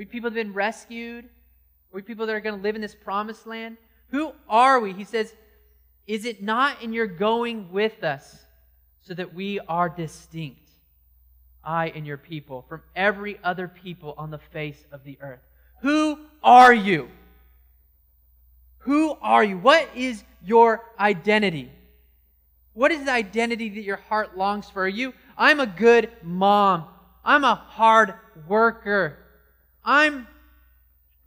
Are 0.00 0.02
we 0.02 0.06
people 0.06 0.30
that 0.30 0.38
have 0.38 0.46
been 0.46 0.54
rescued? 0.54 1.26
Are 1.26 1.96
we 1.96 2.00
people 2.00 2.24
that 2.24 2.34
are 2.34 2.40
going 2.40 2.56
to 2.56 2.62
live 2.62 2.74
in 2.74 2.80
this 2.80 2.94
promised 2.94 3.46
land? 3.46 3.76
Who 4.08 4.32
are 4.48 4.80
we? 4.80 4.94
He 4.94 5.04
says, 5.04 5.34
Is 6.06 6.24
it 6.24 6.42
not 6.42 6.80
in 6.80 6.94
your 6.94 7.06
going 7.06 7.70
with 7.70 8.02
us 8.02 8.46
so 9.02 9.12
that 9.12 9.34
we 9.34 9.60
are 9.60 9.90
distinct, 9.90 10.70
I 11.62 11.90
and 11.90 12.06
your 12.06 12.16
people, 12.16 12.64
from 12.66 12.80
every 12.96 13.38
other 13.44 13.68
people 13.68 14.14
on 14.16 14.30
the 14.30 14.38
face 14.38 14.82
of 14.90 15.04
the 15.04 15.18
earth? 15.20 15.42
Who 15.82 16.18
are 16.42 16.72
you? 16.72 17.10
Who 18.78 19.18
are 19.20 19.44
you? 19.44 19.58
What 19.58 19.86
is 19.94 20.24
your 20.42 20.82
identity? 20.98 21.70
What 22.72 22.90
is 22.90 23.04
the 23.04 23.12
identity 23.12 23.68
that 23.68 23.82
your 23.82 23.98
heart 23.98 24.34
longs 24.34 24.70
for? 24.70 24.84
Are 24.84 24.88
you, 24.88 25.12
I'm 25.36 25.60
a 25.60 25.66
good 25.66 26.10
mom. 26.22 26.86
I'm 27.22 27.44
a 27.44 27.54
hard 27.54 28.14
worker. 28.48 29.18
I'm 29.84 30.26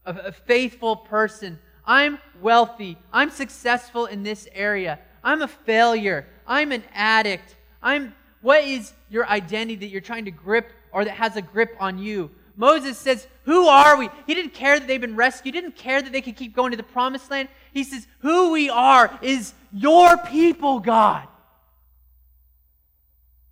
a, 0.05 0.13
a 0.13 0.31
faithful 0.31 0.95
person. 0.95 1.59
I'm 1.85 2.19
wealthy. 2.41 2.97
I'm 3.11 3.29
successful 3.29 4.05
in 4.05 4.23
this 4.23 4.47
area. 4.53 4.99
I'm 5.23 5.41
a 5.41 5.47
failure. 5.47 6.27
I'm 6.47 6.71
an 6.71 6.83
addict. 6.93 7.55
I'm 7.81 8.15
what 8.43 8.65
is 8.65 8.91
your 9.09 9.25
identity 9.27 9.77
that 9.77 9.87
you're 9.87 10.01
trying 10.01 10.25
to 10.25 10.31
grip 10.31 10.69
or 10.91 11.05
that 11.05 11.13
has 11.13 11.37
a 11.37 11.41
grip 11.41 11.77
on 11.79 11.97
you? 11.97 12.29
Moses 12.57 12.97
says, 12.97 13.25
Who 13.45 13.67
are 13.67 13.97
we? 13.97 14.09
He 14.27 14.33
didn't 14.33 14.53
care 14.53 14.77
that 14.77 14.87
they've 14.87 15.01
been 15.01 15.15
rescued. 15.15 15.55
He 15.55 15.61
didn't 15.61 15.77
care 15.77 16.01
that 16.01 16.11
they 16.11 16.21
could 16.21 16.35
keep 16.35 16.53
going 16.53 16.71
to 16.71 16.77
the 16.77 16.83
promised 16.83 17.31
land. 17.31 17.47
He 17.73 17.85
says, 17.85 18.05
Who 18.19 18.51
we 18.51 18.69
are 18.69 19.17
is 19.21 19.53
your 19.71 20.17
people, 20.17 20.81
God. 20.81 21.27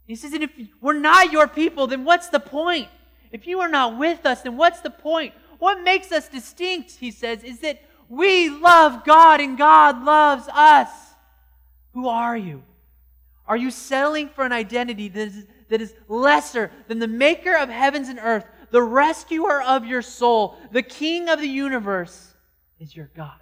He 0.07 0.15
says, 0.15 0.33
And 0.33 0.43
if 0.43 0.51
we're 0.81 0.99
not 0.99 1.31
your 1.31 1.47
people, 1.47 1.87
then 1.87 2.03
what's 2.03 2.27
the 2.27 2.41
point? 2.41 2.89
If 3.31 3.47
you 3.47 3.59
are 3.61 3.69
not 3.69 3.97
with 3.97 4.25
us, 4.25 4.41
then 4.41 4.57
what's 4.57 4.81
the 4.81 4.89
point? 4.89 5.33
What 5.59 5.83
makes 5.83 6.11
us 6.11 6.27
distinct, 6.27 6.91
he 6.91 7.11
says, 7.11 7.43
is 7.43 7.59
that 7.59 7.81
we 8.09 8.49
love 8.49 9.05
God 9.05 9.39
and 9.39 9.57
God 9.57 10.03
loves 10.03 10.47
us. 10.49 10.89
Who 11.93 12.07
are 12.07 12.35
you? 12.35 12.63
Are 13.47 13.57
you 13.57 13.71
settling 13.71 14.29
for 14.29 14.45
an 14.45 14.51
identity 14.51 15.07
that 15.09 15.27
is, 15.27 15.45
that 15.69 15.81
is 15.81 15.93
lesser 16.07 16.71
than 16.87 16.99
the 16.99 17.07
maker 17.07 17.55
of 17.55 17.69
heavens 17.69 18.09
and 18.09 18.19
earth, 18.21 18.45
the 18.69 18.81
rescuer 18.81 19.61
of 19.61 19.85
your 19.85 20.01
soul, 20.01 20.57
the 20.71 20.81
king 20.81 21.29
of 21.29 21.39
the 21.39 21.47
universe 21.47 22.33
is 22.79 22.95
your 22.95 23.09
God? 23.15 23.39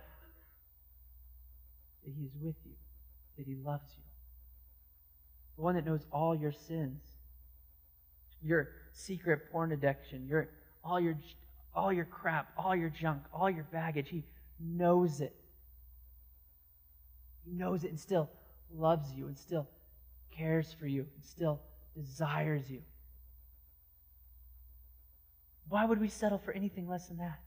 That 2.06 2.14
he 2.18 2.26
is 2.26 2.32
with 2.42 2.56
you, 2.66 2.74
that 3.38 3.48
he 3.48 3.56
loves 3.56 3.92
you, 3.98 4.04
the 5.58 5.62
one 5.62 5.76
that 5.76 5.86
knows 5.86 6.06
all 6.12 6.36
your 6.36 6.52
sins, 6.52 7.02
your 8.42 8.70
secret 8.94 9.52
porn 9.52 9.72
addiction, 9.72 10.28
your 10.28 10.50
all 10.84 11.00
your 11.00 11.16
all 11.76 11.94
your 11.94 12.06
crap, 12.06 12.52
all 12.58 12.76
your 12.76 12.90
junk, 12.90 13.24
all 13.34 13.50
your 13.50 13.66
baggage. 13.66 14.10
He 14.10 14.24
knows 14.60 15.22
it. 15.22 15.36
He 17.46 17.52
knows 17.54 17.84
it 17.84 17.90
and 17.90 18.00
still 18.00 18.30
loves 18.76 19.12
you 19.14 19.28
and 19.28 19.38
still 19.38 19.68
cares 20.32 20.74
for 20.74 20.88
you 20.88 21.02
and 21.02 21.26
still 21.26 21.60
desires 21.96 22.70
you. 22.70 22.82
Why 25.68 25.86
would 25.86 26.00
we 26.00 26.10
settle 26.10 26.38
for 26.38 26.52
anything 26.52 26.88
less 26.88 27.08
than 27.08 27.18
that? 27.18 27.40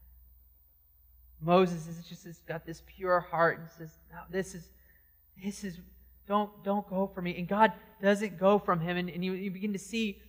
Moses 1.41 1.87
is 1.87 2.05
just 2.07 2.25
has 2.25 2.39
got 2.47 2.65
this 2.65 2.81
pure 2.85 3.19
heart 3.19 3.59
and 3.59 3.69
says, 3.69 3.97
no, 4.11 4.19
this 4.29 4.55
is 4.55 4.69
this 5.43 5.63
is 5.63 5.77
don't 6.25 6.49
don't 6.63 6.87
go 6.89 7.11
for 7.13 7.21
me. 7.21 7.35
And 7.37 7.47
God 7.47 7.73
doesn't 8.01 8.39
go 8.39 8.59
from 8.59 8.79
him. 8.79 8.95
And, 8.95 9.09
and 9.09 9.23
you, 9.23 9.33
you 9.33 9.51
begin 9.51 9.73
to 9.73 9.79
see 9.79 10.21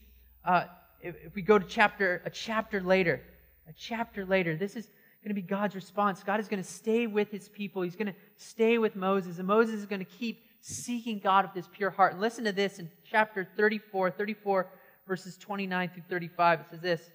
uh, 0.44 0.64
if, 1.04 1.16
if 1.22 1.34
we 1.34 1.42
go 1.42 1.58
to 1.58 1.66
chapter 1.66 2.22
a 2.24 2.30
chapter 2.30 2.80
later, 2.80 3.20
a 3.68 3.72
chapter 3.72 4.24
later, 4.24 4.56
this 4.56 4.74
is 4.74 4.86
going 5.22 5.34
to 5.34 5.40
be 5.40 5.42
God's 5.42 5.74
response. 5.74 6.22
God 6.22 6.40
is 6.40 6.48
going 6.48 6.62
to 6.62 6.68
stay 6.68 7.06
with 7.06 7.30
his 7.30 7.48
people. 7.48 7.82
He's 7.82 7.96
going 7.96 8.08
to 8.08 8.14
stay 8.36 8.78
with 8.78 8.96
Moses, 8.96 9.38
and 9.38 9.46
Moses 9.46 9.76
is 9.76 9.86
going 9.86 10.04
to 10.04 10.10
keep 10.10 10.42
seeking 10.60 11.18
God 11.18 11.44
with 11.44 11.54
his 11.54 11.68
pure 11.68 11.90
heart. 11.90 12.12
And 12.12 12.20
listen 12.20 12.44
to 12.44 12.52
this 12.52 12.78
in 12.78 12.90
chapter 13.08 13.46
34, 13.56 14.10
34, 14.10 14.70
verses 15.06 15.36
29 15.36 15.90
through 15.90 16.02
35. 16.08 16.60
It 16.60 16.66
says 16.70 16.80
this 16.80 17.10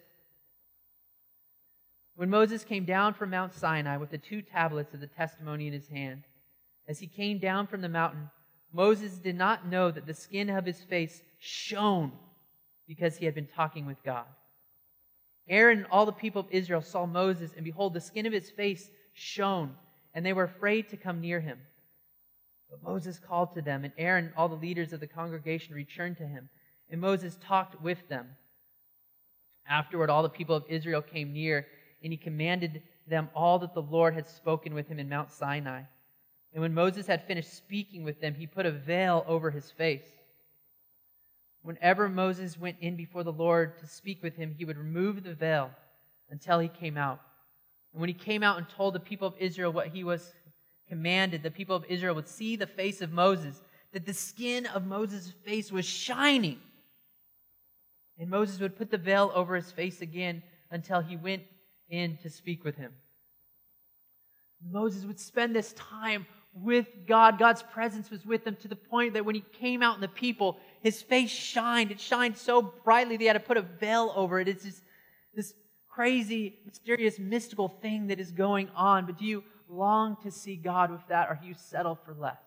When 2.15 2.29
Moses 2.29 2.63
came 2.63 2.86
down 2.86 3.15
from 3.15 3.31
Mount 3.31 3.53
Sinai 3.53 3.98
with 3.98 4.12
the 4.12 4.17
two 4.19 4.43
tablets 4.43 4.93
of 4.93 5.00
the 5.00 5.08
testimony 5.08 5.67
in 5.67 5.74
his 5.74 5.88
hand, 5.88 6.24
as 6.88 7.00
he 7.00 7.08
came 7.08 7.39
down 7.39 7.65
from 7.65 7.81
the 7.81 7.89
mountain, 7.89 8.29
Moses 8.72 9.13
did 9.13 9.36
not 9.36 9.67
know 9.67 9.89
that 9.89 10.05
the 10.05 10.13
skin 10.13 10.50
of 10.50 10.65
his 10.65 10.81
face 10.81 11.24
shone 11.39 12.12
because 12.89 13.15
he 13.15 13.25
had 13.25 13.36
been 13.36 13.48
talking 13.55 13.86
with 13.86 14.03
God. 14.03 14.25
Aaron 15.48 15.77
and 15.77 15.88
all 15.91 16.08
the 16.08 16.12
people 16.12 16.41
of 16.41 16.48
Israel 16.50 16.81
saw 16.81 17.05
Moses, 17.05 17.51
and 17.55 17.63
behold, 17.63 17.93
the 17.93 18.01
skin 18.01 18.25
of 18.25 18.34
his 18.34 18.50
face 18.50 18.89
shone, 19.13 19.75
and 20.15 20.25
they 20.25 20.34
were 20.34 20.46
afraid 20.46 20.89
to 20.89 20.98
come 20.98 21.22
near 21.22 21.39
him. 21.39 21.60
But 22.67 22.81
Moses 22.81 23.19
called 23.19 23.53
to 23.53 23.62
them, 23.62 23.84
and 23.84 23.93
Aaron 24.00 24.25
and 24.25 24.34
all 24.36 24.50
the 24.50 24.55
leaders 24.55 24.91
of 24.91 25.00
the 25.00 25.08
congregation 25.08 25.75
returned 25.75 26.17
to 26.17 26.25
him, 26.25 26.50
and 26.89 27.00
Moses 27.00 27.38
talked 27.46 27.79
with 27.79 28.10
them. 28.10 28.27
Afterward, 29.67 30.10
all 30.10 30.24
the 30.24 30.29
people 30.29 30.55
of 30.55 30.65
Israel 30.67 31.03
came 31.03 31.31
near, 31.31 31.67
and 32.03 32.12
he 32.12 32.17
commanded 32.17 32.81
them 33.08 33.29
all 33.36 33.60
that 33.60 33.75
the 33.75 33.84
Lord 33.84 34.15
had 34.15 34.27
spoken 34.27 34.74
with 34.74 34.88
him 34.88 34.98
in 34.98 35.08
Mount 35.08 35.31
Sinai. 35.31 35.84
And 36.53 36.62
when 36.63 36.74
Moses 36.74 37.05
had 37.05 37.27
finished 37.27 37.55
speaking 37.55 38.03
with 38.03 38.19
them, 38.19 38.34
he 38.34 38.48
put 38.48 38.65
a 38.65 38.72
veil 38.72 39.24
over 39.27 39.51
his 39.51 39.69
face. 39.69 40.10
Whenever 41.62 42.08
Moses 42.08 42.58
went 42.58 42.78
in 42.80 42.96
before 42.96 43.24
the 43.24 43.32
Lord 43.32 43.78
to 43.80 43.88
speak 43.88 44.24
with 44.24 44.36
him, 44.36 44.56
he 44.58 44.66
would 44.66 44.78
remove 44.78 45.24
the 45.24 45.34
veil 45.34 45.72
until 46.30 46.60
he 46.60 46.70
came 46.70 46.98
out. 46.98 47.20
And 47.94 48.00
when 48.00 48.08
he 48.08 48.13
came 48.13 48.44
out 48.44 48.58
and 48.58 48.70
told 48.70 48.94
the 48.94 49.00
people 49.00 49.28
of 49.28 49.34
Israel 49.39 49.72
what 49.72 49.88
he 49.88 50.04
was 50.04 50.34
commanded, 50.88 51.44
the 51.44 51.51
people 51.51 51.75
of 51.75 51.86
Israel 51.89 52.16
would 52.16 52.28
see 52.28 52.56
the 52.56 52.68
face 52.68 53.01
of 53.01 53.12
Moses, 53.12 53.62
that 53.92 54.06
the 54.06 54.13
skin 54.13 54.66
of 54.68 54.86
Moses' 54.86 55.34
face 55.46 55.72
was 55.72 55.86
shining. 55.86 56.60
And 58.18 58.30
Moses 58.30 58.60
would 58.60 58.78
put 58.78 58.92
the 58.92 58.98
veil 58.98 59.32
over 59.34 59.56
his 59.56 59.72
face 59.72 60.01
again 60.01 60.44
until 60.72 61.01
he 61.01 61.18
went 61.18 61.44
in 61.89 62.18
to 62.18 62.30
speak 62.30 62.63
with 62.63 62.75
him. 62.75 62.94
Moses 64.72 65.06
would 65.06 65.20
spend 65.20 65.56
this 65.56 65.74
time 65.74 66.25
with 66.54 66.88
God. 67.08 67.39
God's 67.39 67.63
presence 67.63 68.12
was 68.12 68.25
with 68.25 68.46
him 68.46 68.58
to 68.58 68.68
the 68.68 68.75
point 68.75 69.13
that 69.13 69.25
when 69.25 69.36
he 69.36 69.44
came 69.54 69.82
out 69.82 69.96
in 69.96 70.01
the 70.01 70.08
people, 70.08 70.58
his 70.81 71.01
face 71.01 71.29
shined. 71.29 71.91
It 71.91 72.00
shined 72.00 72.38
so 72.38 72.62
brightly 72.62 73.17
they 73.17 73.25
had 73.25 73.33
to 73.33 73.39
put 73.39 73.57
a 73.57 73.62
veil 73.62 74.13
over 74.15 74.39
it. 74.39 74.48
It's 74.48 74.63
just 74.63 74.81
this 75.36 75.53
crazy, 75.88 76.59
mysterious, 76.65 77.19
mystical 77.19 77.67
thing 77.67 78.07
that 78.07 78.19
is 78.19 78.31
going 78.31 78.69
on. 78.75 79.05
But 79.05 79.17
do 79.17 79.25
you 79.25 79.43
long 79.69 80.17
to 80.24 80.31
see 80.31 80.55
God 80.55 80.91
with 80.91 81.05
that, 81.09 81.29
or 81.29 81.38
do 81.41 81.48
you 81.48 81.53
settle 81.53 81.95
for 82.05 82.13
less? 82.13 82.38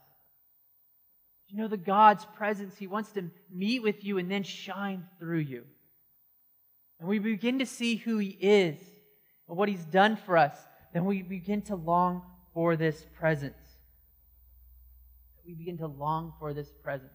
You 1.48 1.58
know 1.58 1.68
the 1.68 1.76
God's 1.76 2.24
presence? 2.36 2.78
He 2.78 2.86
wants 2.86 3.12
to 3.12 3.30
meet 3.52 3.82
with 3.82 4.02
you 4.04 4.16
and 4.16 4.30
then 4.30 4.42
shine 4.42 5.04
through 5.18 5.40
you. 5.40 5.64
And 6.98 7.08
we 7.08 7.18
begin 7.18 7.58
to 7.58 7.66
see 7.66 7.96
who 7.96 8.16
He 8.16 8.38
is 8.40 8.78
and 9.48 9.56
what 9.58 9.68
He's 9.68 9.84
done 9.84 10.16
for 10.16 10.38
us. 10.38 10.56
Then 10.94 11.04
we 11.04 11.20
begin 11.20 11.60
to 11.62 11.76
long 11.76 12.22
for 12.54 12.74
this 12.76 13.04
presence. 13.18 13.54
We 15.46 15.54
begin 15.54 15.76
to 15.78 15.86
long 15.86 16.32
for 16.38 16.54
this 16.54 16.70
presence. 16.82 17.12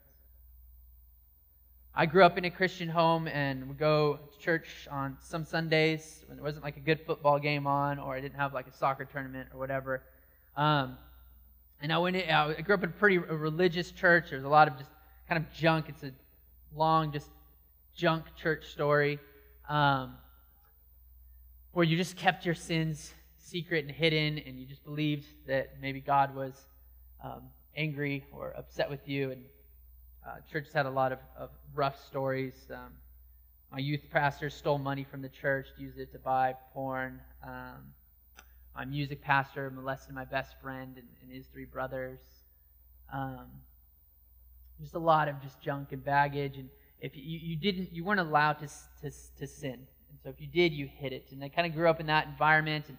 I 1.99 2.05
grew 2.05 2.23
up 2.23 2.37
in 2.37 2.45
a 2.45 2.51
Christian 2.51 2.89
home 2.89 3.27
and 3.27 3.67
would 3.67 3.79
go 3.79 4.19
to 4.31 4.37
church 4.37 4.87
on 4.91 5.17
some 5.19 5.43
Sundays 5.43 6.23
when 6.27 6.37
there 6.37 6.43
wasn't 6.43 6.63
like 6.63 6.77
a 6.77 6.79
good 6.79 7.01
football 7.07 7.39
game 7.39 7.65
on 7.65 7.97
or 7.97 8.13
I 8.13 8.21
didn't 8.21 8.37
have 8.37 8.53
like 8.53 8.67
a 8.67 8.71
soccer 8.71 9.03
tournament 9.03 9.49
or 9.51 9.57
whatever. 9.57 10.03
Um, 10.55 10.99
And 11.81 11.91
I 11.93 11.97
went. 11.97 12.15
In, 12.15 12.29
I 12.29 12.61
grew 12.61 12.75
up 12.75 12.83
in 12.83 12.89
a 12.89 12.93
pretty 12.93 13.17
religious 13.17 13.91
church. 13.91 14.29
There's 14.29 14.43
a 14.43 14.49
lot 14.49 14.67
of 14.67 14.77
just 14.77 14.89
kind 15.29 15.43
of 15.43 15.51
junk. 15.53 15.89
It's 15.89 16.03
a 16.03 16.11
long, 16.75 17.11
just 17.11 17.29
junk 17.95 18.25
church 18.35 18.67
story, 18.67 19.19
um, 19.69 20.15
where 21.73 21.85
you 21.85 21.97
just 21.97 22.15
kept 22.15 22.45
your 22.45 22.55
sins 22.55 23.13
secret 23.37 23.85
and 23.85 23.93
hidden, 23.93 24.39
and 24.39 24.59
you 24.59 24.65
just 24.65 24.83
believed 24.83 25.25
that 25.47 25.75
maybe 25.81 26.01
God 26.01 26.35
was 26.35 26.53
um, 27.23 27.43
angry 27.75 28.25
or 28.31 28.53
upset 28.57 28.89
with 28.89 29.07
you. 29.07 29.31
And 29.31 29.43
uh, 30.27 30.35
church 30.51 30.67
had 30.73 30.85
a 30.85 30.89
lot 30.89 31.11
of, 31.11 31.19
of 31.37 31.49
rough 31.73 32.05
stories. 32.05 32.53
Um, 32.69 32.91
my 33.71 33.79
youth 33.79 34.01
pastor 34.11 34.49
stole 34.49 34.77
money 34.77 35.05
from 35.09 35.21
the 35.21 35.29
church, 35.29 35.67
used 35.77 35.97
it 35.97 36.11
to 36.11 36.19
buy 36.19 36.55
porn. 36.73 37.19
Um, 37.45 37.93
my 38.75 38.85
music 38.85 39.21
pastor 39.21 39.69
molested 39.69 40.13
my 40.13 40.25
best 40.25 40.55
friend 40.61 40.97
and, 40.97 41.07
and 41.21 41.31
his 41.31 41.45
three 41.47 41.65
brothers. 41.65 42.19
Um, 43.13 43.47
just 44.81 44.95
a 44.95 44.99
lot 44.99 45.27
of 45.27 45.41
just 45.41 45.61
junk 45.61 45.91
and 45.91 46.03
baggage. 46.03 46.57
And 46.57 46.69
if 46.99 47.15
you, 47.15 47.39
you 47.41 47.55
didn't, 47.55 47.93
you 47.93 48.03
weren't 48.03 48.19
allowed 48.19 48.59
to, 48.59 48.67
to, 49.01 49.15
to 49.39 49.47
sin. 49.47 49.73
And 49.73 50.19
so 50.23 50.29
if 50.29 50.41
you 50.41 50.47
did, 50.47 50.73
you 50.73 50.87
hid 50.87 51.13
it. 51.13 51.27
And 51.31 51.43
I 51.43 51.49
kind 51.49 51.67
of 51.67 51.73
grew 51.73 51.89
up 51.89 51.99
in 51.99 52.07
that 52.07 52.27
environment 52.27 52.85
and, 52.89 52.97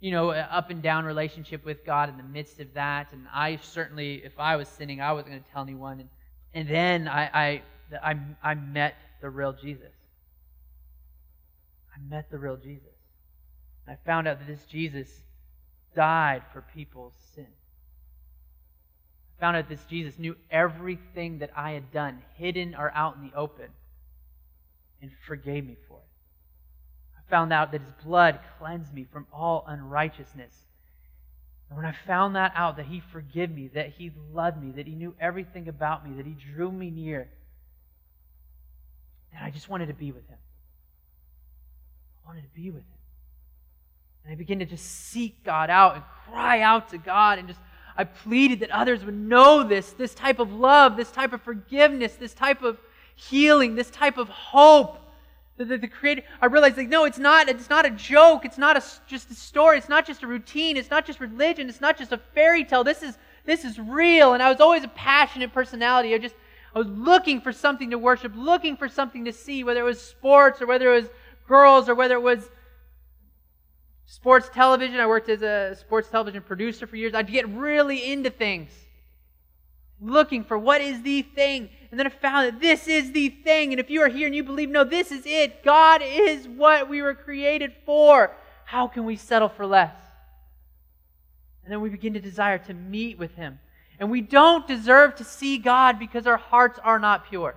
you 0.00 0.10
know, 0.10 0.30
up 0.30 0.70
and 0.70 0.82
down 0.82 1.04
relationship 1.04 1.64
with 1.64 1.84
God 1.84 2.08
in 2.08 2.16
the 2.16 2.22
midst 2.22 2.60
of 2.60 2.72
that. 2.74 3.12
And 3.12 3.26
I 3.32 3.58
certainly, 3.62 4.22
if 4.24 4.38
I 4.38 4.56
was 4.56 4.68
sinning, 4.68 5.00
I 5.00 5.12
wasn't 5.12 5.30
going 5.30 5.42
to 5.42 5.50
tell 5.50 5.62
anyone. 5.62 6.00
And, 6.00 6.08
and 6.54 6.68
then 6.68 7.08
I, 7.08 7.22
I, 7.32 7.62
I, 8.02 8.18
I 8.42 8.54
met 8.54 8.94
the 9.20 9.30
real 9.30 9.52
Jesus. 9.52 9.92
I 11.94 12.00
met 12.08 12.30
the 12.30 12.38
real 12.38 12.56
Jesus. 12.56 12.88
I 13.86 13.96
found 14.06 14.28
out 14.28 14.38
that 14.38 14.46
this 14.46 14.64
Jesus 14.66 15.08
died 15.94 16.42
for 16.52 16.62
people's 16.74 17.14
sin. 17.34 17.46
I 19.36 19.40
found 19.40 19.56
out 19.56 19.68
this 19.68 19.84
Jesus 19.88 20.18
knew 20.18 20.36
everything 20.50 21.38
that 21.38 21.50
I 21.56 21.72
had 21.72 21.90
done, 21.92 22.22
hidden 22.36 22.74
or 22.74 22.92
out 22.94 23.16
in 23.16 23.28
the 23.28 23.36
open, 23.36 23.68
and 25.00 25.10
forgave 25.26 25.66
me 25.66 25.76
for 25.88 25.98
it. 25.98 26.04
I 27.18 27.30
found 27.30 27.52
out 27.52 27.72
that 27.72 27.80
his 27.80 27.92
blood 28.04 28.38
cleansed 28.58 28.94
me 28.94 29.06
from 29.10 29.26
all 29.32 29.64
unrighteousness. 29.66 30.54
And 31.72 31.76
when 31.78 31.86
I 31.86 31.94
found 32.06 32.36
that 32.36 32.52
out, 32.54 32.76
that 32.76 32.84
he 32.84 33.00
forgave 33.00 33.50
me, 33.50 33.68
that 33.68 33.88
he 33.88 34.12
loved 34.30 34.62
me, 34.62 34.72
that 34.72 34.86
he 34.86 34.94
knew 34.94 35.14
everything 35.18 35.68
about 35.68 36.06
me, 36.06 36.14
that 36.18 36.26
he 36.26 36.36
drew 36.54 36.70
me 36.70 36.90
near, 36.90 37.30
then 39.32 39.42
I 39.42 39.50
just 39.50 39.70
wanted 39.70 39.86
to 39.86 39.94
be 39.94 40.12
with 40.12 40.28
him. 40.28 40.36
I 42.22 42.28
wanted 42.28 42.42
to 42.42 42.54
be 42.54 42.68
with 42.68 42.82
him. 42.82 42.98
And 44.22 44.32
I 44.34 44.36
began 44.36 44.58
to 44.58 44.66
just 44.66 44.84
seek 44.84 45.42
God 45.44 45.70
out 45.70 45.94
and 45.94 46.04
cry 46.28 46.60
out 46.60 46.90
to 46.90 46.98
God 46.98 47.38
and 47.38 47.48
just 47.48 47.60
I 47.96 48.04
pleaded 48.04 48.60
that 48.60 48.70
others 48.70 49.02
would 49.02 49.16
know 49.16 49.62
this, 49.62 49.94
this 49.94 50.14
type 50.14 50.40
of 50.40 50.52
love, 50.52 50.98
this 50.98 51.10
type 51.10 51.32
of 51.32 51.40
forgiveness, 51.40 52.16
this 52.16 52.34
type 52.34 52.62
of 52.62 52.76
healing, 53.16 53.76
this 53.76 53.88
type 53.88 54.18
of 54.18 54.28
hope. 54.28 54.98
The, 55.58 55.64
the, 55.66 55.78
the 55.78 55.88
creator, 55.88 56.22
I 56.40 56.46
realized 56.46 56.76
like, 56.76 56.88
no, 56.88 57.04
it's 57.04 57.18
not, 57.18 57.48
it's 57.48 57.68
not 57.68 57.84
a 57.84 57.90
joke, 57.90 58.44
it's 58.44 58.58
not 58.58 58.76
a, 58.76 58.82
just 59.06 59.30
a 59.30 59.34
story, 59.34 59.76
it's 59.78 59.88
not 59.88 60.06
just 60.06 60.22
a 60.22 60.26
routine, 60.26 60.76
it's 60.76 60.90
not 60.90 61.04
just 61.06 61.20
religion, 61.20 61.68
it's 61.68 61.80
not 61.80 61.98
just 61.98 62.10
a 62.10 62.18
fairy 62.34 62.64
tale. 62.64 62.84
This 62.84 63.02
is 63.02 63.18
this 63.44 63.64
is 63.64 63.78
real. 63.78 64.34
And 64.34 64.42
I 64.42 64.50
was 64.50 64.60
always 64.60 64.84
a 64.84 64.88
passionate 64.88 65.52
personality. 65.52 66.14
I 66.14 66.18
just 66.18 66.34
I 66.74 66.78
was 66.78 66.88
looking 66.88 67.40
for 67.40 67.52
something 67.52 67.90
to 67.90 67.98
worship, 67.98 68.32
looking 68.34 68.76
for 68.76 68.88
something 68.88 69.24
to 69.26 69.32
see, 69.32 69.62
whether 69.62 69.80
it 69.80 69.84
was 69.84 70.00
sports 70.00 70.62
or 70.62 70.66
whether 70.66 70.92
it 70.92 71.02
was 71.02 71.10
girls 71.46 71.88
or 71.88 71.94
whether 71.94 72.14
it 72.14 72.22
was 72.22 72.48
sports 74.06 74.48
television. 74.52 74.98
I 74.98 75.06
worked 75.06 75.28
as 75.28 75.42
a 75.42 75.76
sports 75.78 76.08
television 76.08 76.42
producer 76.42 76.86
for 76.86 76.96
years. 76.96 77.14
I'd 77.14 77.30
get 77.30 77.48
really 77.48 78.12
into 78.12 78.30
things, 78.30 78.70
looking 80.02 80.44
for 80.44 80.58
what 80.58 80.80
is 80.80 81.02
the 81.02 81.22
thing. 81.22 81.70
And 81.90 81.98
then 81.98 82.06
I 82.06 82.10
found 82.10 82.46
that 82.46 82.60
this 82.60 82.88
is 82.88 83.12
the 83.12 83.28
thing. 83.28 83.72
And 83.72 83.80
if 83.80 83.90
you 83.90 84.02
are 84.02 84.08
here 84.08 84.26
and 84.26 84.34
you 84.34 84.42
believe, 84.42 84.70
no, 84.70 84.84
this 84.84 85.12
is 85.12 85.22
it, 85.24 85.62
God 85.62 86.02
is 86.04 86.48
what 86.48 86.88
we 86.88 87.02
were 87.02 87.14
created 87.14 87.72
for, 87.86 88.32
how 88.64 88.88
can 88.88 89.04
we 89.04 89.16
settle 89.16 89.48
for 89.48 89.66
less? 89.66 89.94
And 91.64 91.72
then 91.72 91.80
we 91.80 91.90
begin 91.90 92.14
to 92.14 92.20
desire 92.20 92.58
to 92.58 92.74
meet 92.74 93.18
with 93.18 93.34
Him. 93.34 93.58
And 93.98 94.10
we 94.10 94.20
don't 94.20 94.66
deserve 94.66 95.16
to 95.16 95.24
see 95.24 95.58
God 95.58 95.98
because 95.98 96.26
our 96.26 96.36
hearts 96.36 96.78
are 96.82 96.98
not 96.98 97.28
pure. 97.28 97.54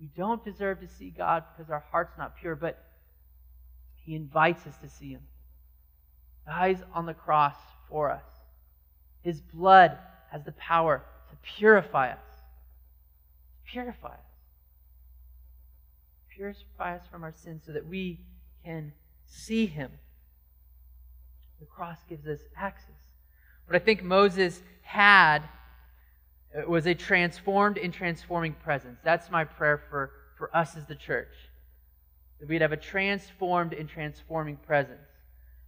We 0.00 0.08
don't 0.16 0.44
deserve 0.44 0.80
to 0.80 0.86
see 0.86 1.10
God 1.10 1.42
because 1.56 1.70
our 1.70 1.84
heart's 1.90 2.16
not 2.16 2.36
pure, 2.36 2.54
but 2.54 2.84
He 4.04 4.14
invites 4.14 4.64
us 4.66 4.76
to 4.78 4.88
see 4.88 5.10
Him. 5.10 5.22
He 6.44 6.52
dies 6.52 6.78
on 6.94 7.06
the 7.06 7.14
cross 7.14 7.56
for 7.88 8.12
us. 8.12 8.22
His 9.22 9.40
blood 9.40 9.98
has 10.30 10.44
the 10.44 10.52
power 10.52 11.02
to 11.30 11.36
purify 11.56 12.12
us. 12.12 12.18
Purify 13.66 14.08
us. 14.08 14.20
Purify 16.34 16.96
us 16.96 17.02
from 17.10 17.24
our 17.24 17.32
sins 17.32 17.62
so 17.66 17.72
that 17.72 17.86
we 17.86 18.20
can 18.64 18.92
see 19.26 19.66
Him. 19.66 19.90
The 21.60 21.66
cross 21.66 21.98
gives 22.08 22.26
us 22.26 22.40
access. 22.56 22.94
What 23.66 23.76
I 23.76 23.80
think 23.80 24.02
Moses 24.02 24.62
had 24.82 25.40
was 26.66 26.86
a 26.86 26.94
transformed 26.94 27.76
and 27.76 27.92
transforming 27.92 28.54
presence. 28.54 28.98
That's 29.04 29.30
my 29.30 29.44
prayer 29.44 29.82
for, 29.90 30.10
for 30.36 30.54
us 30.56 30.76
as 30.76 30.86
the 30.86 30.94
church. 30.94 31.28
That 32.40 32.48
we'd 32.48 32.62
have 32.62 32.72
a 32.72 32.76
transformed 32.76 33.72
and 33.72 33.88
transforming 33.88 34.56
presence. 34.56 35.00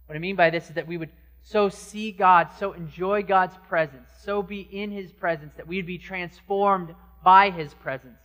What 0.05 0.15
I 0.15 0.19
mean 0.19 0.35
by 0.35 0.49
this 0.49 0.69
is 0.69 0.75
that 0.75 0.87
we 0.87 0.97
would 0.97 1.09
so 1.43 1.69
see 1.69 2.11
God, 2.11 2.49
so 2.59 2.73
enjoy 2.73 3.23
God's 3.23 3.55
presence, 3.67 4.09
so 4.23 4.41
be 4.41 4.61
in 4.61 4.91
His 4.91 5.11
presence, 5.11 5.53
that 5.55 5.67
we'd 5.67 5.85
be 5.85 5.97
transformed 5.97 6.93
by 7.23 7.49
His 7.49 7.73
presence, 7.73 8.19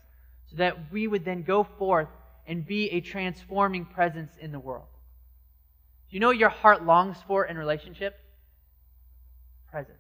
so 0.50 0.57
that 0.57 0.92
we 0.92 1.07
would 1.07 1.24
then 1.24 1.42
go 1.42 1.64
forth 1.64 2.09
and 2.46 2.64
be 2.64 2.90
a 2.90 3.00
transforming 3.00 3.85
presence 3.85 4.33
in 4.40 4.52
the 4.52 4.61
world. 4.61 4.87
Do 6.11 6.16
you 6.16 6.20
know 6.20 6.29
what 6.29 6.37
your 6.37 6.50
heart 6.50 6.85
longs 6.85 7.16
for 7.26 7.44
in 7.44 7.59
relationship? 7.59 8.18
Presence. 9.70 9.98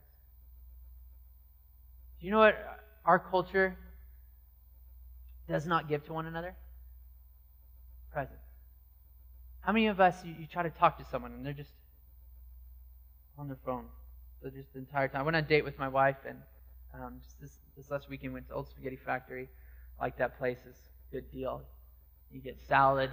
Do 2.20 2.26
you 2.26 2.32
know 2.32 2.38
what 2.38 2.56
our 3.04 3.18
culture 3.18 3.76
does 5.48 5.66
not 5.66 5.88
give 5.88 6.04
to 6.06 6.12
one 6.12 6.26
another? 6.26 6.54
Presence. 8.12 8.38
How 9.60 9.72
many 9.72 9.88
of 9.88 10.00
us, 10.00 10.24
you, 10.24 10.34
you 10.38 10.46
try 10.46 10.62
to 10.62 10.70
talk 10.70 10.98
to 10.98 11.04
someone 11.04 11.32
and 11.32 11.44
they're 11.44 11.52
just 11.52 11.72
on 13.38 13.48
their 13.48 13.58
phone? 13.64 13.84
So 14.42 14.50
just 14.50 14.72
the 14.72 14.78
entire 14.78 15.08
time. 15.08 15.20
I 15.20 15.24
went 15.24 15.36
on 15.36 15.44
a 15.44 15.46
date 15.46 15.64
with 15.64 15.78
my 15.78 15.88
wife, 15.88 16.16
and 16.28 16.38
um, 16.94 17.20
just 17.22 17.40
this, 17.40 17.58
this 17.76 17.90
last 17.90 18.08
weekend 18.08 18.32
went 18.32 18.48
to 18.48 18.54
Old 18.54 18.68
Spaghetti 18.68 18.96
Factory. 18.96 19.48
Like 19.98 20.18
that 20.18 20.36
place. 20.36 20.58
It's 20.68 20.78
a 21.10 21.14
good 21.14 21.32
deal. 21.32 21.62
You 22.30 22.40
get 22.40 22.58
salad, 22.68 23.08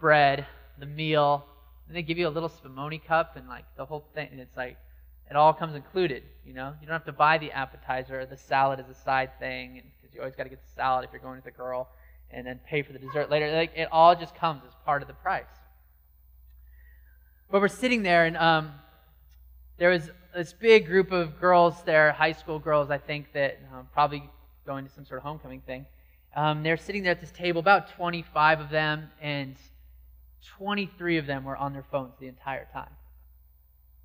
bread, 0.00 0.46
the 0.78 0.86
meal, 0.86 1.44
and 1.88 1.96
they 1.96 2.02
give 2.02 2.18
you 2.18 2.28
a 2.28 2.30
little 2.30 2.48
spumoni 2.48 3.04
cup 3.04 3.36
and 3.36 3.48
like 3.48 3.64
the 3.76 3.84
whole 3.84 4.04
thing. 4.14 4.28
And 4.30 4.38
it's 4.38 4.56
like 4.56 4.76
it 5.28 5.34
all 5.34 5.52
comes 5.52 5.74
included. 5.74 6.22
You 6.46 6.54
know, 6.54 6.72
you 6.80 6.86
don't 6.86 6.94
have 6.94 7.04
to 7.06 7.12
buy 7.12 7.38
the 7.38 7.50
appetizer 7.50 8.20
or 8.20 8.26
the 8.26 8.36
salad 8.36 8.78
as 8.78 8.88
a 8.88 8.94
side 8.94 9.36
thing, 9.40 9.82
because 10.00 10.14
you 10.14 10.20
always 10.20 10.36
got 10.36 10.44
to 10.44 10.50
get 10.50 10.62
the 10.62 10.72
salad 10.76 11.04
if 11.04 11.10
you're 11.12 11.20
going 11.20 11.36
with 11.36 11.46
a 11.46 11.56
girl, 11.56 11.88
and 12.30 12.46
then 12.46 12.60
pay 12.64 12.82
for 12.82 12.92
the 12.92 13.00
dessert 13.00 13.28
later. 13.28 13.52
Like 13.52 13.72
it 13.74 13.88
all 13.90 14.14
just 14.14 14.36
comes 14.36 14.62
as 14.64 14.72
part 14.84 15.02
of 15.02 15.08
the 15.08 15.14
price. 15.14 15.44
But 17.50 17.60
we're 17.60 17.66
sitting 17.66 18.04
there, 18.04 18.24
and 18.24 18.36
um, 18.36 18.72
there 19.76 19.90
was 19.90 20.10
this 20.34 20.52
big 20.52 20.86
group 20.86 21.12
of 21.12 21.40
girls 21.40 21.82
there, 21.84 22.12
high 22.12 22.32
school 22.32 22.58
girls, 22.58 22.90
I 22.90 22.98
think, 22.98 23.32
that 23.32 23.58
um, 23.72 23.88
probably 23.92 24.22
going 24.66 24.86
to 24.86 24.90
some 24.92 25.04
sort 25.04 25.18
of 25.18 25.24
homecoming 25.24 25.60
thing. 25.60 25.86
Um, 26.36 26.62
they're 26.62 26.76
sitting 26.76 27.02
there 27.02 27.12
at 27.12 27.20
this 27.20 27.30
table, 27.30 27.60
about 27.60 27.90
25 27.90 28.60
of 28.60 28.70
them, 28.70 29.10
and 29.20 29.56
23 30.58 31.18
of 31.18 31.26
them 31.26 31.44
were 31.44 31.56
on 31.56 31.72
their 31.72 31.84
phones 31.90 32.14
the 32.18 32.26
entire 32.26 32.66
time. 32.72 32.90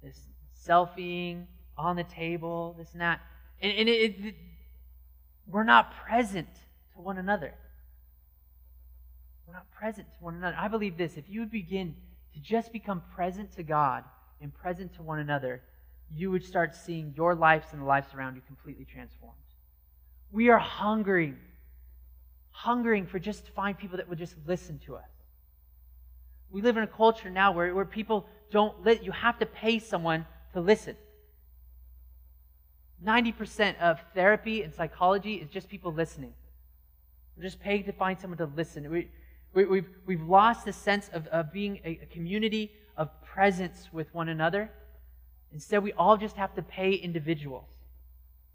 This 0.03 0.19
selfieing 0.67 1.45
on 1.77 1.95
the 1.95 2.03
table, 2.03 2.75
this 2.77 2.91
and 2.93 3.01
that. 3.01 3.21
And, 3.61 3.71
and 3.71 3.89
it, 3.89 4.15
it, 4.23 4.35
we're 5.47 5.63
not 5.63 5.93
present 6.05 6.49
to 6.93 7.01
one 7.01 7.17
another. 7.17 7.53
We're 9.47 9.53
not 9.53 9.69
present 9.71 10.07
to 10.07 10.23
one 10.23 10.35
another. 10.35 10.55
I 10.59 10.67
believe 10.67 10.97
this 10.97 11.17
if 11.17 11.25
you 11.29 11.39
would 11.39 11.51
begin 11.51 11.95
to 12.33 12.39
just 12.39 12.71
become 12.71 13.01
present 13.15 13.51
to 13.55 13.63
God 13.63 14.03
and 14.41 14.53
present 14.53 14.93
to 14.95 15.01
one 15.01 15.19
another, 15.19 15.61
you 16.15 16.31
would 16.31 16.43
start 16.43 16.75
seeing 16.75 17.13
your 17.15 17.35
lives 17.35 17.67
and 17.71 17.81
the 17.81 17.85
lives 17.85 18.13
around 18.13 18.35
you 18.35 18.41
completely 18.47 18.85
transformed. 18.85 19.35
We 20.31 20.49
are 20.49 20.59
hungering, 20.59 21.37
hungering 22.51 23.05
for 23.05 23.19
just 23.19 23.45
to 23.45 23.51
find 23.51 23.77
people 23.77 23.97
that 23.97 24.09
would 24.09 24.17
just 24.17 24.35
listen 24.47 24.79
to 24.85 24.95
us. 24.95 25.09
We 26.51 26.61
live 26.61 26.77
in 26.77 26.83
a 26.83 26.87
culture 26.87 27.29
now 27.29 27.51
where, 27.51 27.73
where 27.75 27.85
people 27.85 28.25
don't 28.51 28.83
let 28.83 29.03
you 29.03 29.11
have 29.11 29.37
to 29.39 29.45
pay 29.45 29.79
someone 29.79 30.25
to 30.53 30.61
listen. 30.61 30.95
90% 33.05 33.77
of 33.79 33.99
therapy 34.13 34.63
and 34.63 34.73
psychology 34.73 35.35
is 35.35 35.49
just 35.49 35.69
people 35.69 35.93
listening. 35.93 36.33
We're 37.37 37.43
just 37.43 37.59
paying 37.59 37.83
to 37.85 37.93
find 37.93 38.19
someone 38.19 38.37
to 38.39 38.49
listen. 38.55 38.89
We, 38.89 39.09
we, 39.53 39.61
have 39.61 39.69
we've, 39.71 39.89
we've 40.05 40.21
lost 40.21 40.65
the 40.65 40.73
sense 40.73 41.09
of, 41.13 41.27
of 41.27 41.53
being 41.53 41.79
a, 41.85 41.99
a 42.01 42.05
community 42.07 42.71
of 42.99 43.09
presence 43.23 43.87
with 43.91 44.13
one 44.13 44.29
another. 44.29 44.69
Instead, 45.53 45.81
we 45.81 45.93
all 45.93 46.17
just 46.17 46.35
have 46.35 46.53
to 46.55 46.61
pay 46.61 46.93
individuals. 46.93 47.65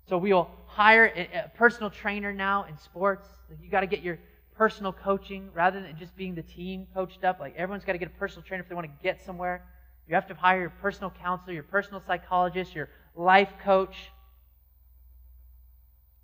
So 0.07 0.19
we'll 0.19 0.49
hire 0.67 1.07
a, 1.07 1.51
personal 1.57 1.91
trainer 1.91 2.33
now 2.33 2.67
in 2.69 2.77
sports. 2.77 3.27
You 3.61 3.71
got 3.71 3.81
to 3.81 3.87
get 3.87 4.03
your 4.03 4.19
personal 4.55 4.93
coaching 4.93 5.49
rather 5.55 5.81
than 5.81 5.97
just 5.99 6.15
being 6.15 6.35
the 6.35 6.43
team 6.43 6.87
coached 6.95 7.25
up. 7.25 7.41
Like 7.41 7.57
everyone's 7.57 7.85
got 7.85 7.93
to 7.93 7.99
get 7.99 8.09
a 8.09 8.19
personal 8.19 8.43
trainer 8.43 8.63
if 8.63 8.69
they 8.69 8.75
want 8.75 8.87
to 8.87 9.03
get 9.03 9.25
somewhere. 9.25 9.65
You 10.07 10.15
have 10.15 10.29
to 10.29 10.35
hire 10.35 10.61
your 10.61 10.71
personal 10.83 11.11
counselor, 11.11 11.55
your 11.55 11.63
personal 11.63 12.03
psychologist, 12.07 12.75
your 12.75 12.91
life 13.17 13.49
coach. 13.65 13.97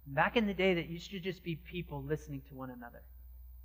Back 0.06 0.36
in 0.36 0.46
the 0.46 0.54
day, 0.54 0.74
that 0.74 0.90
used 0.90 1.10
to 1.12 1.20
just 1.20 1.42
be 1.42 1.56
people 1.56 2.02
listening 2.02 2.42
to 2.50 2.54
one 2.54 2.68
another, 2.70 3.00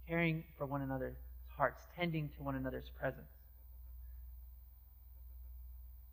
caring 0.08 0.46
for 0.58 0.66
one 0.66 0.82
another's 0.82 1.18
hearts, 1.58 1.84
tending 1.98 2.30
to 2.38 2.44
one 2.44 2.56
another's 2.56 2.90
presence. 2.98 3.35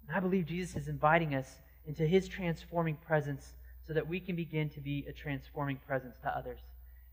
And 0.07 0.17
I 0.17 0.21
believe 0.21 0.47
Jesus 0.47 0.77
is 0.77 0.89
inviting 0.89 1.35
us 1.35 1.59
into 1.87 2.07
his 2.07 2.29
transforming 2.29 2.97
presence 2.97 3.55
so 3.87 3.93
that 3.93 4.07
we 4.07 4.21
can 4.21 4.37
begin 4.37 4.69
to 4.71 4.81
be 4.81 5.05
a 5.09 5.13
transforming 5.13 5.77
presence 5.87 6.17
to 6.23 6.37
others. 6.37 6.61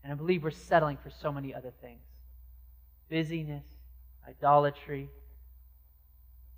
And 0.02 0.12
I 0.12 0.16
believe 0.16 0.42
we're 0.42 0.50
settling 0.50 0.96
for 0.96 1.10
so 1.10 1.32
many 1.32 1.54
other 1.54 1.72
things 1.80 2.00
busyness, 3.08 3.64
idolatry, 4.26 5.08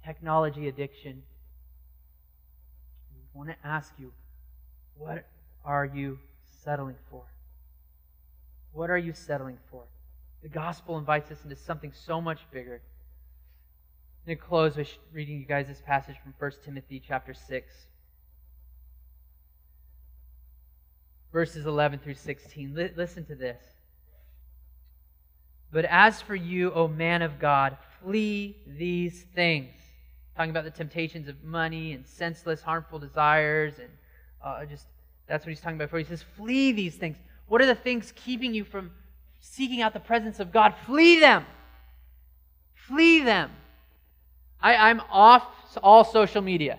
technology 0.04 0.68
addiction. 0.68 1.22
I 3.10 3.38
want 3.38 3.48
to 3.48 3.56
ask 3.64 3.92
you, 3.98 4.12
what 4.98 5.24
are 5.64 5.86
you 5.86 6.18
settling 6.62 6.96
for? 7.10 7.22
What 8.72 8.90
are 8.90 8.98
you 8.98 9.12
settling 9.14 9.58
for? 9.70 9.84
The 10.42 10.48
gospel 10.48 10.98
invites 10.98 11.30
us 11.30 11.38
into 11.44 11.56
something 11.56 11.92
so 11.94 12.20
much 12.20 12.40
bigger. 12.50 12.82
I'm 14.22 14.26
going 14.26 14.38
to 14.38 14.44
close 14.44 14.76
by 14.76 14.86
reading 15.12 15.40
you 15.40 15.44
guys 15.44 15.66
this 15.66 15.82
passage 15.84 16.14
from 16.22 16.32
1 16.38 16.52
Timothy 16.64 17.02
chapter 17.04 17.34
6. 17.34 17.74
Verses 21.32 21.66
11 21.66 21.98
through 21.98 22.14
16. 22.14 22.92
listen 22.94 23.24
to 23.24 23.34
this. 23.34 23.60
But 25.72 25.86
as 25.86 26.22
for 26.22 26.36
you, 26.36 26.70
O 26.72 26.86
man 26.86 27.22
of 27.22 27.40
God, 27.40 27.76
flee 28.00 28.58
these 28.64 29.22
things. 29.34 29.72
Talking 30.36 30.50
about 30.50 30.64
the 30.64 30.70
temptations 30.70 31.26
of 31.26 31.42
money 31.42 31.92
and 31.92 32.06
senseless, 32.06 32.62
harmful 32.62 33.00
desires, 33.00 33.80
and 33.80 33.88
uh, 34.44 34.64
just 34.66 34.86
that's 35.26 35.44
what 35.44 35.50
he's 35.50 35.60
talking 35.60 35.78
about 35.78 35.86
before. 35.86 35.98
He 35.98 36.04
says, 36.04 36.22
Flee 36.22 36.70
these 36.70 36.94
things. 36.94 37.16
What 37.48 37.60
are 37.60 37.66
the 37.66 37.74
things 37.74 38.12
keeping 38.14 38.54
you 38.54 38.62
from 38.62 38.92
seeking 39.40 39.82
out 39.82 39.94
the 39.94 40.00
presence 40.00 40.38
of 40.38 40.52
God? 40.52 40.74
Flee 40.86 41.18
them. 41.18 41.44
Flee 42.74 43.18
them. 43.20 43.50
I, 44.62 44.90
I'm 44.90 45.00
off 45.10 45.46
all 45.82 46.04
social 46.04 46.42
media. 46.42 46.78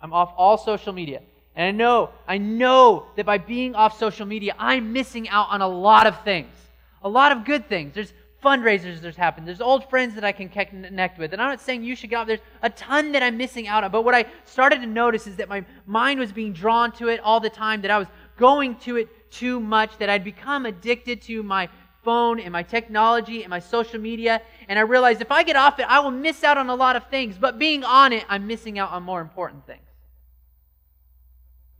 I'm 0.00 0.12
off 0.12 0.34
all 0.36 0.58
social 0.58 0.92
media. 0.92 1.22
And 1.54 1.66
I 1.66 1.70
know, 1.70 2.10
I 2.26 2.38
know 2.38 3.06
that 3.16 3.26
by 3.26 3.38
being 3.38 3.74
off 3.74 3.98
social 3.98 4.26
media, 4.26 4.54
I'm 4.58 4.92
missing 4.92 5.28
out 5.28 5.48
on 5.50 5.60
a 5.60 5.68
lot 5.68 6.06
of 6.06 6.22
things. 6.24 6.54
A 7.02 7.08
lot 7.08 7.32
of 7.32 7.44
good 7.44 7.68
things. 7.68 7.94
There's 7.94 8.12
fundraisers 8.42 9.00
that's 9.00 9.16
happened. 9.16 9.46
There's 9.46 9.60
old 9.60 9.88
friends 9.88 10.14
that 10.14 10.24
I 10.24 10.32
can 10.32 10.48
connect 10.48 11.18
with. 11.18 11.32
And 11.32 11.40
I'm 11.40 11.48
not 11.50 11.60
saying 11.60 11.84
you 11.84 11.94
should 11.94 12.10
get 12.10 12.16
off. 12.16 12.26
There's 12.26 12.40
a 12.62 12.70
ton 12.70 13.12
that 13.12 13.22
I'm 13.22 13.36
missing 13.36 13.68
out 13.68 13.84
on. 13.84 13.92
But 13.92 14.02
what 14.02 14.14
I 14.14 14.26
started 14.44 14.80
to 14.80 14.86
notice 14.86 15.26
is 15.26 15.36
that 15.36 15.48
my 15.48 15.64
mind 15.86 16.18
was 16.18 16.32
being 16.32 16.52
drawn 16.52 16.90
to 16.92 17.08
it 17.08 17.20
all 17.20 17.38
the 17.38 17.50
time, 17.50 17.82
that 17.82 17.90
I 17.90 17.98
was 17.98 18.08
going 18.36 18.76
to 18.76 18.96
it 18.96 19.30
too 19.30 19.60
much, 19.60 19.96
that 19.98 20.10
I'd 20.10 20.24
become 20.24 20.66
addicted 20.66 21.22
to 21.22 21.42
my 21.42 21.68
phone 22.02 22.40
and 22.40 22.52
my 22.52 22.62
technology 22.62 23.42
and 23.42 23.50
my 23.50 23.58
social 23.58 24.00
media. 24.00 24.42
And 24.68 24.78
I 24.78 24.82
realized 24.82 25.20
if 25.20 25.30
I 25.30 25.42
get 25.42 25.56
off 25.56 25.78
it, 25.78 25.86
I 25.88 26.00
will 26.00 26.10
miss 26.10 26.44
out 26.44 26.58
on 26.58 26.68
a 26.68 26.74
lot 26.74 26.96
of 26.96 27.06
things. 27.08 27.36
But 27.38 27.58
being 27.58 27.84
on 27.84 28.12
it, 28.12 28.24
I'm 28.28 28.46
missing 28.46 28.78
out 28.78 28.90
on 28.90 29.02
more 29.02 29.20
important 29.20 29.66
things. 29.66 29.80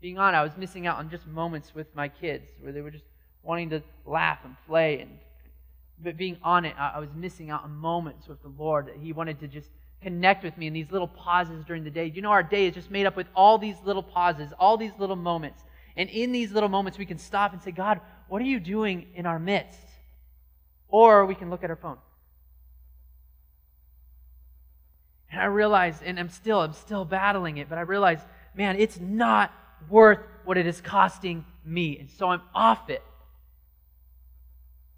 Being 0.00 0.18
on 0.18 0.34
I 0.34 0.42
was 0.42 0.56
missing 0.56 0.86
out 0.86 0.98
on 0.98 1.10
just 1.10 1.26
moments 1.26 1.74
with 1.74 1.94
my 1.94 2.08
kids 2.08 2.48
where 2.60 2.72
they 2.72 2.80
were 2.80 2.90
just 2.90 3.04
wanting 3.42 3.70
to 3.70 3.82
laugh 4.04 4.38
and 4.44 4.56
play 4.66 5.00
and 5.00 5.10
but 6.02 6.16
being 6.16 6.36
on 6.42 6.64
it, 6.64 6.74
I 6.76 6.98
was 6.98 7.10
missing 7.14 7.50
out 7.50 7.62
on 7.62 7.76
moments 7.76 8.26
with 8.26 8.42
the 8.42 8.52
Lord. 8.58 8.86
That 8.86 8.96
He 8.96 9.12
wanted 9.12 9.38
to 9.40 9.46
just 9.46 9.70
connect 10.02 10.42
with 10.42 10.56
me 10.58 10.66
in 10.66 10.72
these 10.72 10.90
little 10.90 11.06
pauses 11.06 11.64
during 11.64 11.84
the 11.84 11.90
day. 11.90 12.06
You 12.06 12.22
know, 12.22 12.30
our 12.30 12.42
day 12.42 12.66
is 12.66 12.74
just 12.74 12.90
made 12.90 13.06
up 13.06 13.16
with 13.16 13.28
all 13.36 13.56
these 13.56 13.76
little 13.84 14.02
pauses, 14.02 14.52
all 14.58 14.76
these 14.76 14.92
little 14.98 15.16
moments. 15.16 15.62
And 15.96 16.08
in 16.10 16.32
these 16.32 16.50
little 16.50 16.68
moments, 16.68 16.98
we 16.98 17.06
can 17.06 17.18
stop 17.18 17.52
and 17.52 17.62
say, 17.62 17.70
God, 17.70 18.00
what 18.28 18.42
are 18.42 18.46
you 18.46 18.58
doing 18.58 19.06
in 19.14 19.26
our 19.26 19.38
midst? 19.38 19.78
Or 20.92 21.26
we 21.26 21.34
can 21.34 21.50
look 21.50 21.64
at 21.64 21.70
our 21.70 21.76
phone. 21.76 21.96
And 25.32 25.40
I 25.40 25.46
realize, 25.46 26.00
and 26.04 26.20
I'm 26.20 26.28
still, 26.28 26.60
I'm 26.60 26.74
still 26.74 27.06
battling 27.06 27.56
it, 27.56 27.68
but 27.70 27.78
I 27.78 27.80
realize, 27.80 28.20
man, 28.54 28.76
it's 28.78 29.00
not 29.00 29.50
worth 29.88 30.20
what 30.44 30.58
it 30.58 30.66
is 30.66 30.82
costing 30.82 31.46
me. 31.64 31.98
And 31.98 32.10
so 32.10 32.28
I'm 32.28 32.42
off 32.54 32.90
it. 32.90 33.02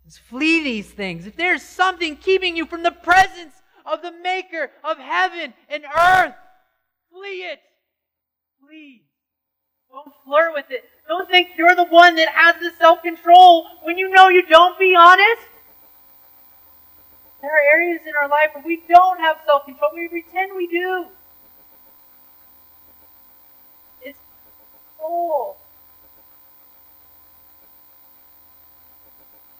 Just 0.05 0.19
flee 0.19 0.65
these 0.65 0.91
things. 0.91 1.27
If 1.27 1.37
there's 1.37 1.63
something 1.63 2.17
keeping 2.17 2.57
you 2.57 2.67
from 2.67 2.83
the 2.83 2.91
presence 2.91 3.55
of 3.87 4.03
the 4.03 4.11
Maker 4.11 4.73
of 4.83 4.99
heaven 4.99 5.55
and 5.69 5.85
earth, 5.85 6.35
flee 7.13 7.45
it. 7.45 7.61
Please. 8.67 9.03
Don't 9.91 10.13
flirt 10.25 10.53
with 10.55 10.67
it. 10.71 10.83
Don't 11.07 11.31
think 11.31 11.51
you're 11.57 11.77
the 11.77 11.85
one 11.85 12.17
that 12.17 12.29
has 12.29 12.57
the 12.61 12.73
self 12.81 13.03
control 13.03 13.69
when 13.85 13.97
you 13.97 14.11
know 14.11 14.29
you 14.29 14.45
don't. 14.45 14.77
Be 14.77 14.97
honest. 14.99 15.54
There 17.45 17.53
are 17.53 17.75
areas 17.77 18.01
in 18.07 18.15
our 18.17 18.27
life 18.27 18.55
where 18.55 18.65
we 18.65 18.83
don't 18.89 19.21
have 19.21 19.37
self 19.45 19.67
control. 19.67 19.91
We 19.95 20.09
pretend 20.09 20.57
we 20.57 20.67
do. 20.67 21.05
It's 24.01 24.19
full. 24.99 25.59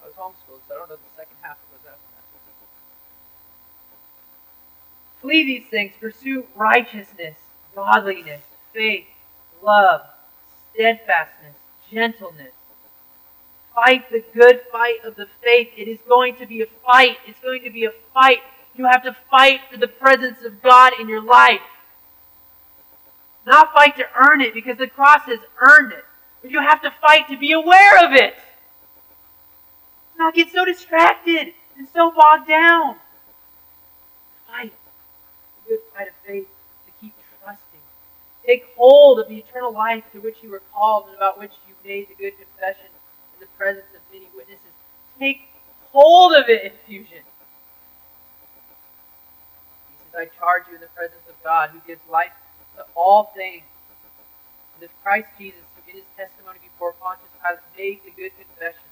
I 0.03 0.07
was 0.07 0.15
homeschooled, 0.15 0.61
so 0.67 0.75
I 0.75 0.79
don't 0.79 0.89
know 0.89 0.97
the 0.97 1.03
second 1.15 1.37
half 1.43 1.59
of 1.59 1.83
those 1.83 1.93
after 1.93 1.93
that. 1.93 1.99
Flee 5.21 5.45
these 5.45 5.69
things, 5.69 5.93
pursue 6.01 6.47
righteousness, 6.57 7.37
godliness, 7.75 8.41
faith, 8.73 9.05
love, 9.63 10.01
steadfastness, 10.73 11.57
gentleness. 11.93 12.55
Fight 13.75 14.11
the 14.11 14.25
good 14.33 14.61
fight 14.71 15.05
of 15.05 15.17
the 15.17 15.27
faith. 15.43 15.71
It 15.77 15.89
is 15.89 15.99
going 16.09 16.37
to 16.37 16.47
be 16.47 16.63
a 16.63 16.67
fight. 16.87 17.19
It's 17.27 17.41
going 17.41 17.63
to 17.65 17.71
be 17.71 17.85
a 17.85 17.93
fight. 18.13 18.39
You 18.77 18.87
have 18.87 19.03
to 19.05 19.17
fight 19.31 19.61
for 19.71 19.79
the 19.79 19.89
presence 19.89 20.45
of 20.45 20.63
God 20.63 20.93
in 20.99 21.09
your 21.09 21.23
life. 21.23 21.61
Not 23.47 23.73
fight 23.73 23.97
to 23.97 24.05
earn 24.17 24.41
it 24.41 24.55
because 24.55 24.79
the 24.79 24.87
cross 24.87 25.23
has 25.27 25.41
earned 25.61 25.93
it. 25.93 26.05
But 26.43 26.51
you 26.51 26.61
have 26.61 26.83
to 26.83 26.93
fight 27.01 27.29
to 27.29 27.37
be 27.37 27.53
aware 27.53 28.05
of 28.05 28.13
it 28.13 28.35
not 30.17 30.35
get 30.35 30.53
so 30.53 30.65
distracted 30.65 31.55
and 31.77 31.89
so 31.93 32.11
bogged 32.11 32.49
down. 32.49 32.97
Fight 34.47 34.73
the 35.65 35.71
good 35.71 35.81
fight 35.95 36.09
of 36.09 36.15
faith 36.27 36.49
to 36.87 36.93
keep 37.01 37.13
trusting. 37.43 37.81
Take 38.47 38.67
hold 38.77 39.19
of 39.21 39.29
the 39.29 39.39
eternal 39.39 39.73
life 39.73 40.05
to 40.13 40.21
which 40.21 40.37
you 40.43 40.51
were 40.51 40.63
called 40.73 41.07
and 41.09 41.17
about 41.17 41.39
which 41.39 41.53
you 41.69 41.75
made 41.85 42.09
the 42.09 42.15
good 42.15 42.35
confession 42.39 42.87
presence 43.57 43.87
of 43.95 44.01
many 44.13 44.27
witnesses. 44.35 44.75
Take 45.19 45.43
hold 45.93 46.35
of 46.35 46.49
it, 46.49 46.65
infusion. 46.65 47.23
He 49.89 49.95
says, 50.11 50.15
I 50.15 50.39
charge 50.39 50.65
you 50.69 50.75
in 50.75 50.81
the 50.81 50.93
presence 50.95 51.23
of 51.29 51.35
God 51.43 51.71
who 51.71 51.81
gives 51.87 52.01
life 52.11 52.33
to 52.77 52.85
all 52.95 53.33
things. 53.35 53.63
And 54.75 54.85
of 54.85 54.91
Christ 55.03 55.29
Jesus, 55.39 55.63
who 55.77 55.91
in 55.91 55.97
his 55.97 56.09
testimony 56.17 56.59
before 56.63 56.93
Pontius 56.93 57.31
Pilate 57.43 57.61
made 57.79 58.01
the 58.05 58.11
good 58.21 58.33
confession 58.37 58.91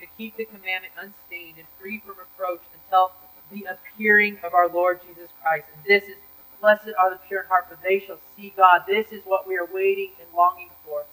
to 0.00 0.06
keep 0.16 0.36
the 0.36 0.44
commandment 0.44 0.92
unstained 0.98 1.56
and 1.58 1.66
free 1.80 2.00
from 2.00 2.16
reproach 2.18 2.60
until 2.74 3.12
the 3.52 3.64
appearing 3.64 4.38
of 4.42 4.54
our 4.54 4.68
Lord 4.68 5.00
Jesus 5.06 5.30
Christ. 5.42 5.66
And 5.74 5.84
this 5.84 6.08
is, 6.08 6.16
blessed 6.60 6.92
are 6.98 7.10
the 7.10 7.20
pure 7.28 7.40
in 7.40 7.46
heart, 7.48 7.68
for 7.68 7.78
they 7.82 7.98
shall 8.00 8.18
see 8.36 8.52
God. 8.56 8.82
This 8.86 9.12
is 9.12 9.22
what 9.24 9.48
we 9.48 9.56
are 9.56 9.66
waiting 9.72 10.10
and 10.20 10.28
longing 10.34 10.70
for. 10.84 11.04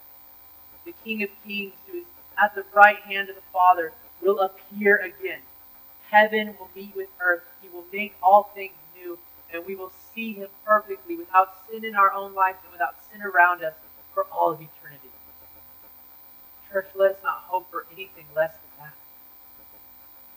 The 0.86 0.94
King 1.04 1.24
of 1.24 1.30
Kings, 1.46 1.74
who 1.90 2.00
is 2.00 2.06
at 2.42 2.56
the 2.56 2.66
right 2.74 3.00
hand 3.00 3.30
of 3.30 3.36
the 3.36 3.42
Father, 3.54 3.94
will 4.22 4.40
appear 4.40 4.98
again. 4.98 5.40
Heaven 6.10 6.56
will 6.60 6.70
meet 6.76 6.96
with 6.96 7.10
earth. 7.22 7.44
He 7.62 7.70
will 7.70 7.86
make 7.94 8.16
all 8.24 8.52
things 8.56 8.74
new, 8.96 9.18
and 9.54 9.66
we 9.66 9.76
will 9.76 9.92
see 10.16 10.34
him 10.34 10.50
perfectly 10.66 11.16
without 11.16 11.56
sin 11.70 11.86
in 11.86 11.96
our 11.96 12.12
own 12.14 12.34
lives 12.34 12.60
and 12.64 12.72
without 12.74 12.96
sin 13.12 13.22
around 13.22 13.64
us 13.64 13.74
for 14.14 14.26
all 14.32 14.52
of 14.52 14.62
eternity. 14.62 15.10
Church, 16.72 16.88
let 16.96 17.12
us 17.12 17.18
not 17.24 17.46
hope 17.48 17.70
for 17.72 17.86
anything 17.94 18.26
less 18.36 18.54
than 18.54 18.86
that. 18.86 18.94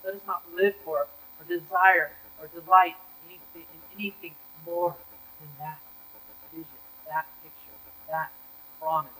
let 0.04 0.14
us 0.14 0.20
not 0.26 0.42
live 0.54 0.74
for 0.84 1.06
or 1.40 1.44
desire 1.48 2.10
or 2.40 2.48
delight 2.60 2.96
anything, 3.28 3.66
in 3.74 3.98
anything 3.98 4.34
more 4.66 4.96
than 5.40 5.48
that 5.60 5.78
vision, 6.52 6.66
that 7.08 7.26
picture, 7.42 7.78
that 8.10 8.30
promise. 8.80 9.12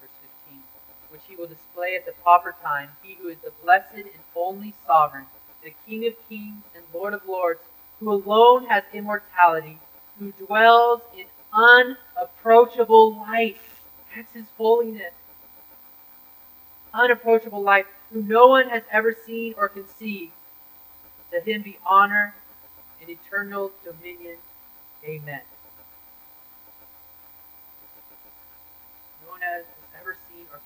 Verse 0.00 0.10
15, 0.48 0.62
which 1.10 1.22
he 1.28 1.36
will 1.36 1.46
display 1.46 1.96
at 1.96 2.06
the 2.06 2.12
proper 2.22 2.54
time, 2.62 2.90
he 3.02 3.14
who 3.14 3.28
is 3.28 3.38
the 3.38 3.52
blessed 3.62 3.94
and 3.94 4.04
only 4.36 4.74
sovereign, 4.86 5.26
the 5.62 5.74
King 5.86 6.06
of 6.06 6.14
kings 6.28 6.62
and 6.74 6.84
Lord 6.94 7.14
of 7.14 7.26
lords, 7.26 7.60
who 7.98 8.12
alone 8.12 8.66
has 8.66 8.84
immortality, 8.92 9.78
who 10.18 10.32
dwells 10.32 11.00
in 11.16 11.26
unapproachable 11.52 13.16
life. 13.16 13.82
That's 14.14 14.32
his 14.32 14.44
holiness. 14.56 15.12
Unapproachable 16.94 17.62
life, 17.62 17.86
who 18.12 18.22
no 18.22 18.46
one 18.46 18.68
has 18.68 18.82
ever 18.90 19.14
seen 19.26 19.54
or 19.58 19.68
conceived. 19.68 20.32
To 21.32 21.40
him 21.40 21.62
be 21.62 21.78
honor 21.84 22.34
and 23.00 23.10
eternal 23.10 23.72
dominion. 23.84 24.36
Amen. 25.04 25.40
No 29.24 29.32
one 29.32 29.40
has 29.42 29.64
ever 30.00 30.16
seen 30.30 30.46
or 30.52 30.58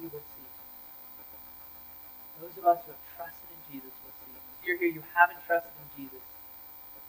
we 0.00 0.08
will 0.08 0.24
see. 0.24 0.48
Those 2.40 2.56
of 2.56 2.64
us 2.64 2.80
who 2.86 2.92
have 2.96 3.04
trusted 3.16 3.48
in 3.52 3.60
Jesus 3.68 3.92
will 4.04 4.16
see. 4.24 4.32
If 4.32 4.60
you're 4.66 4.78
here, 4.80 4.88
you 4.88 5.04
haven't 5.14 5.40
trusted 5.46 5.72
in 5.76 5.88
Jesus. 6.04 6.24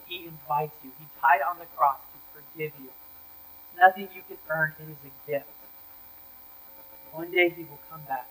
He 0.08 0.28
invites 0.28 0.76
you. 0.84 0.92
He 1.00 1.08
died 1.24 1.42
on 1.48 1.60
the 1.60 1.70
cross 1.78 2.00
to 2.00 2.20
forgive 2.36 2.76
you. 2.84 2.92
It's 2.92 3.80
nothing 3.80 4.10
you 4.12 4.24
can 4.28 4.38
earn, 4.52 4.76
it 4.80 4.92
is 4.92 5.02
a 5.08 5.14
gift. 5.30 5.48
One 7.14 7.32
day 7.32 7.50
he 7.50 7.64
will 7.64 7.80
come 7.90 8.04
back 8.08 8.28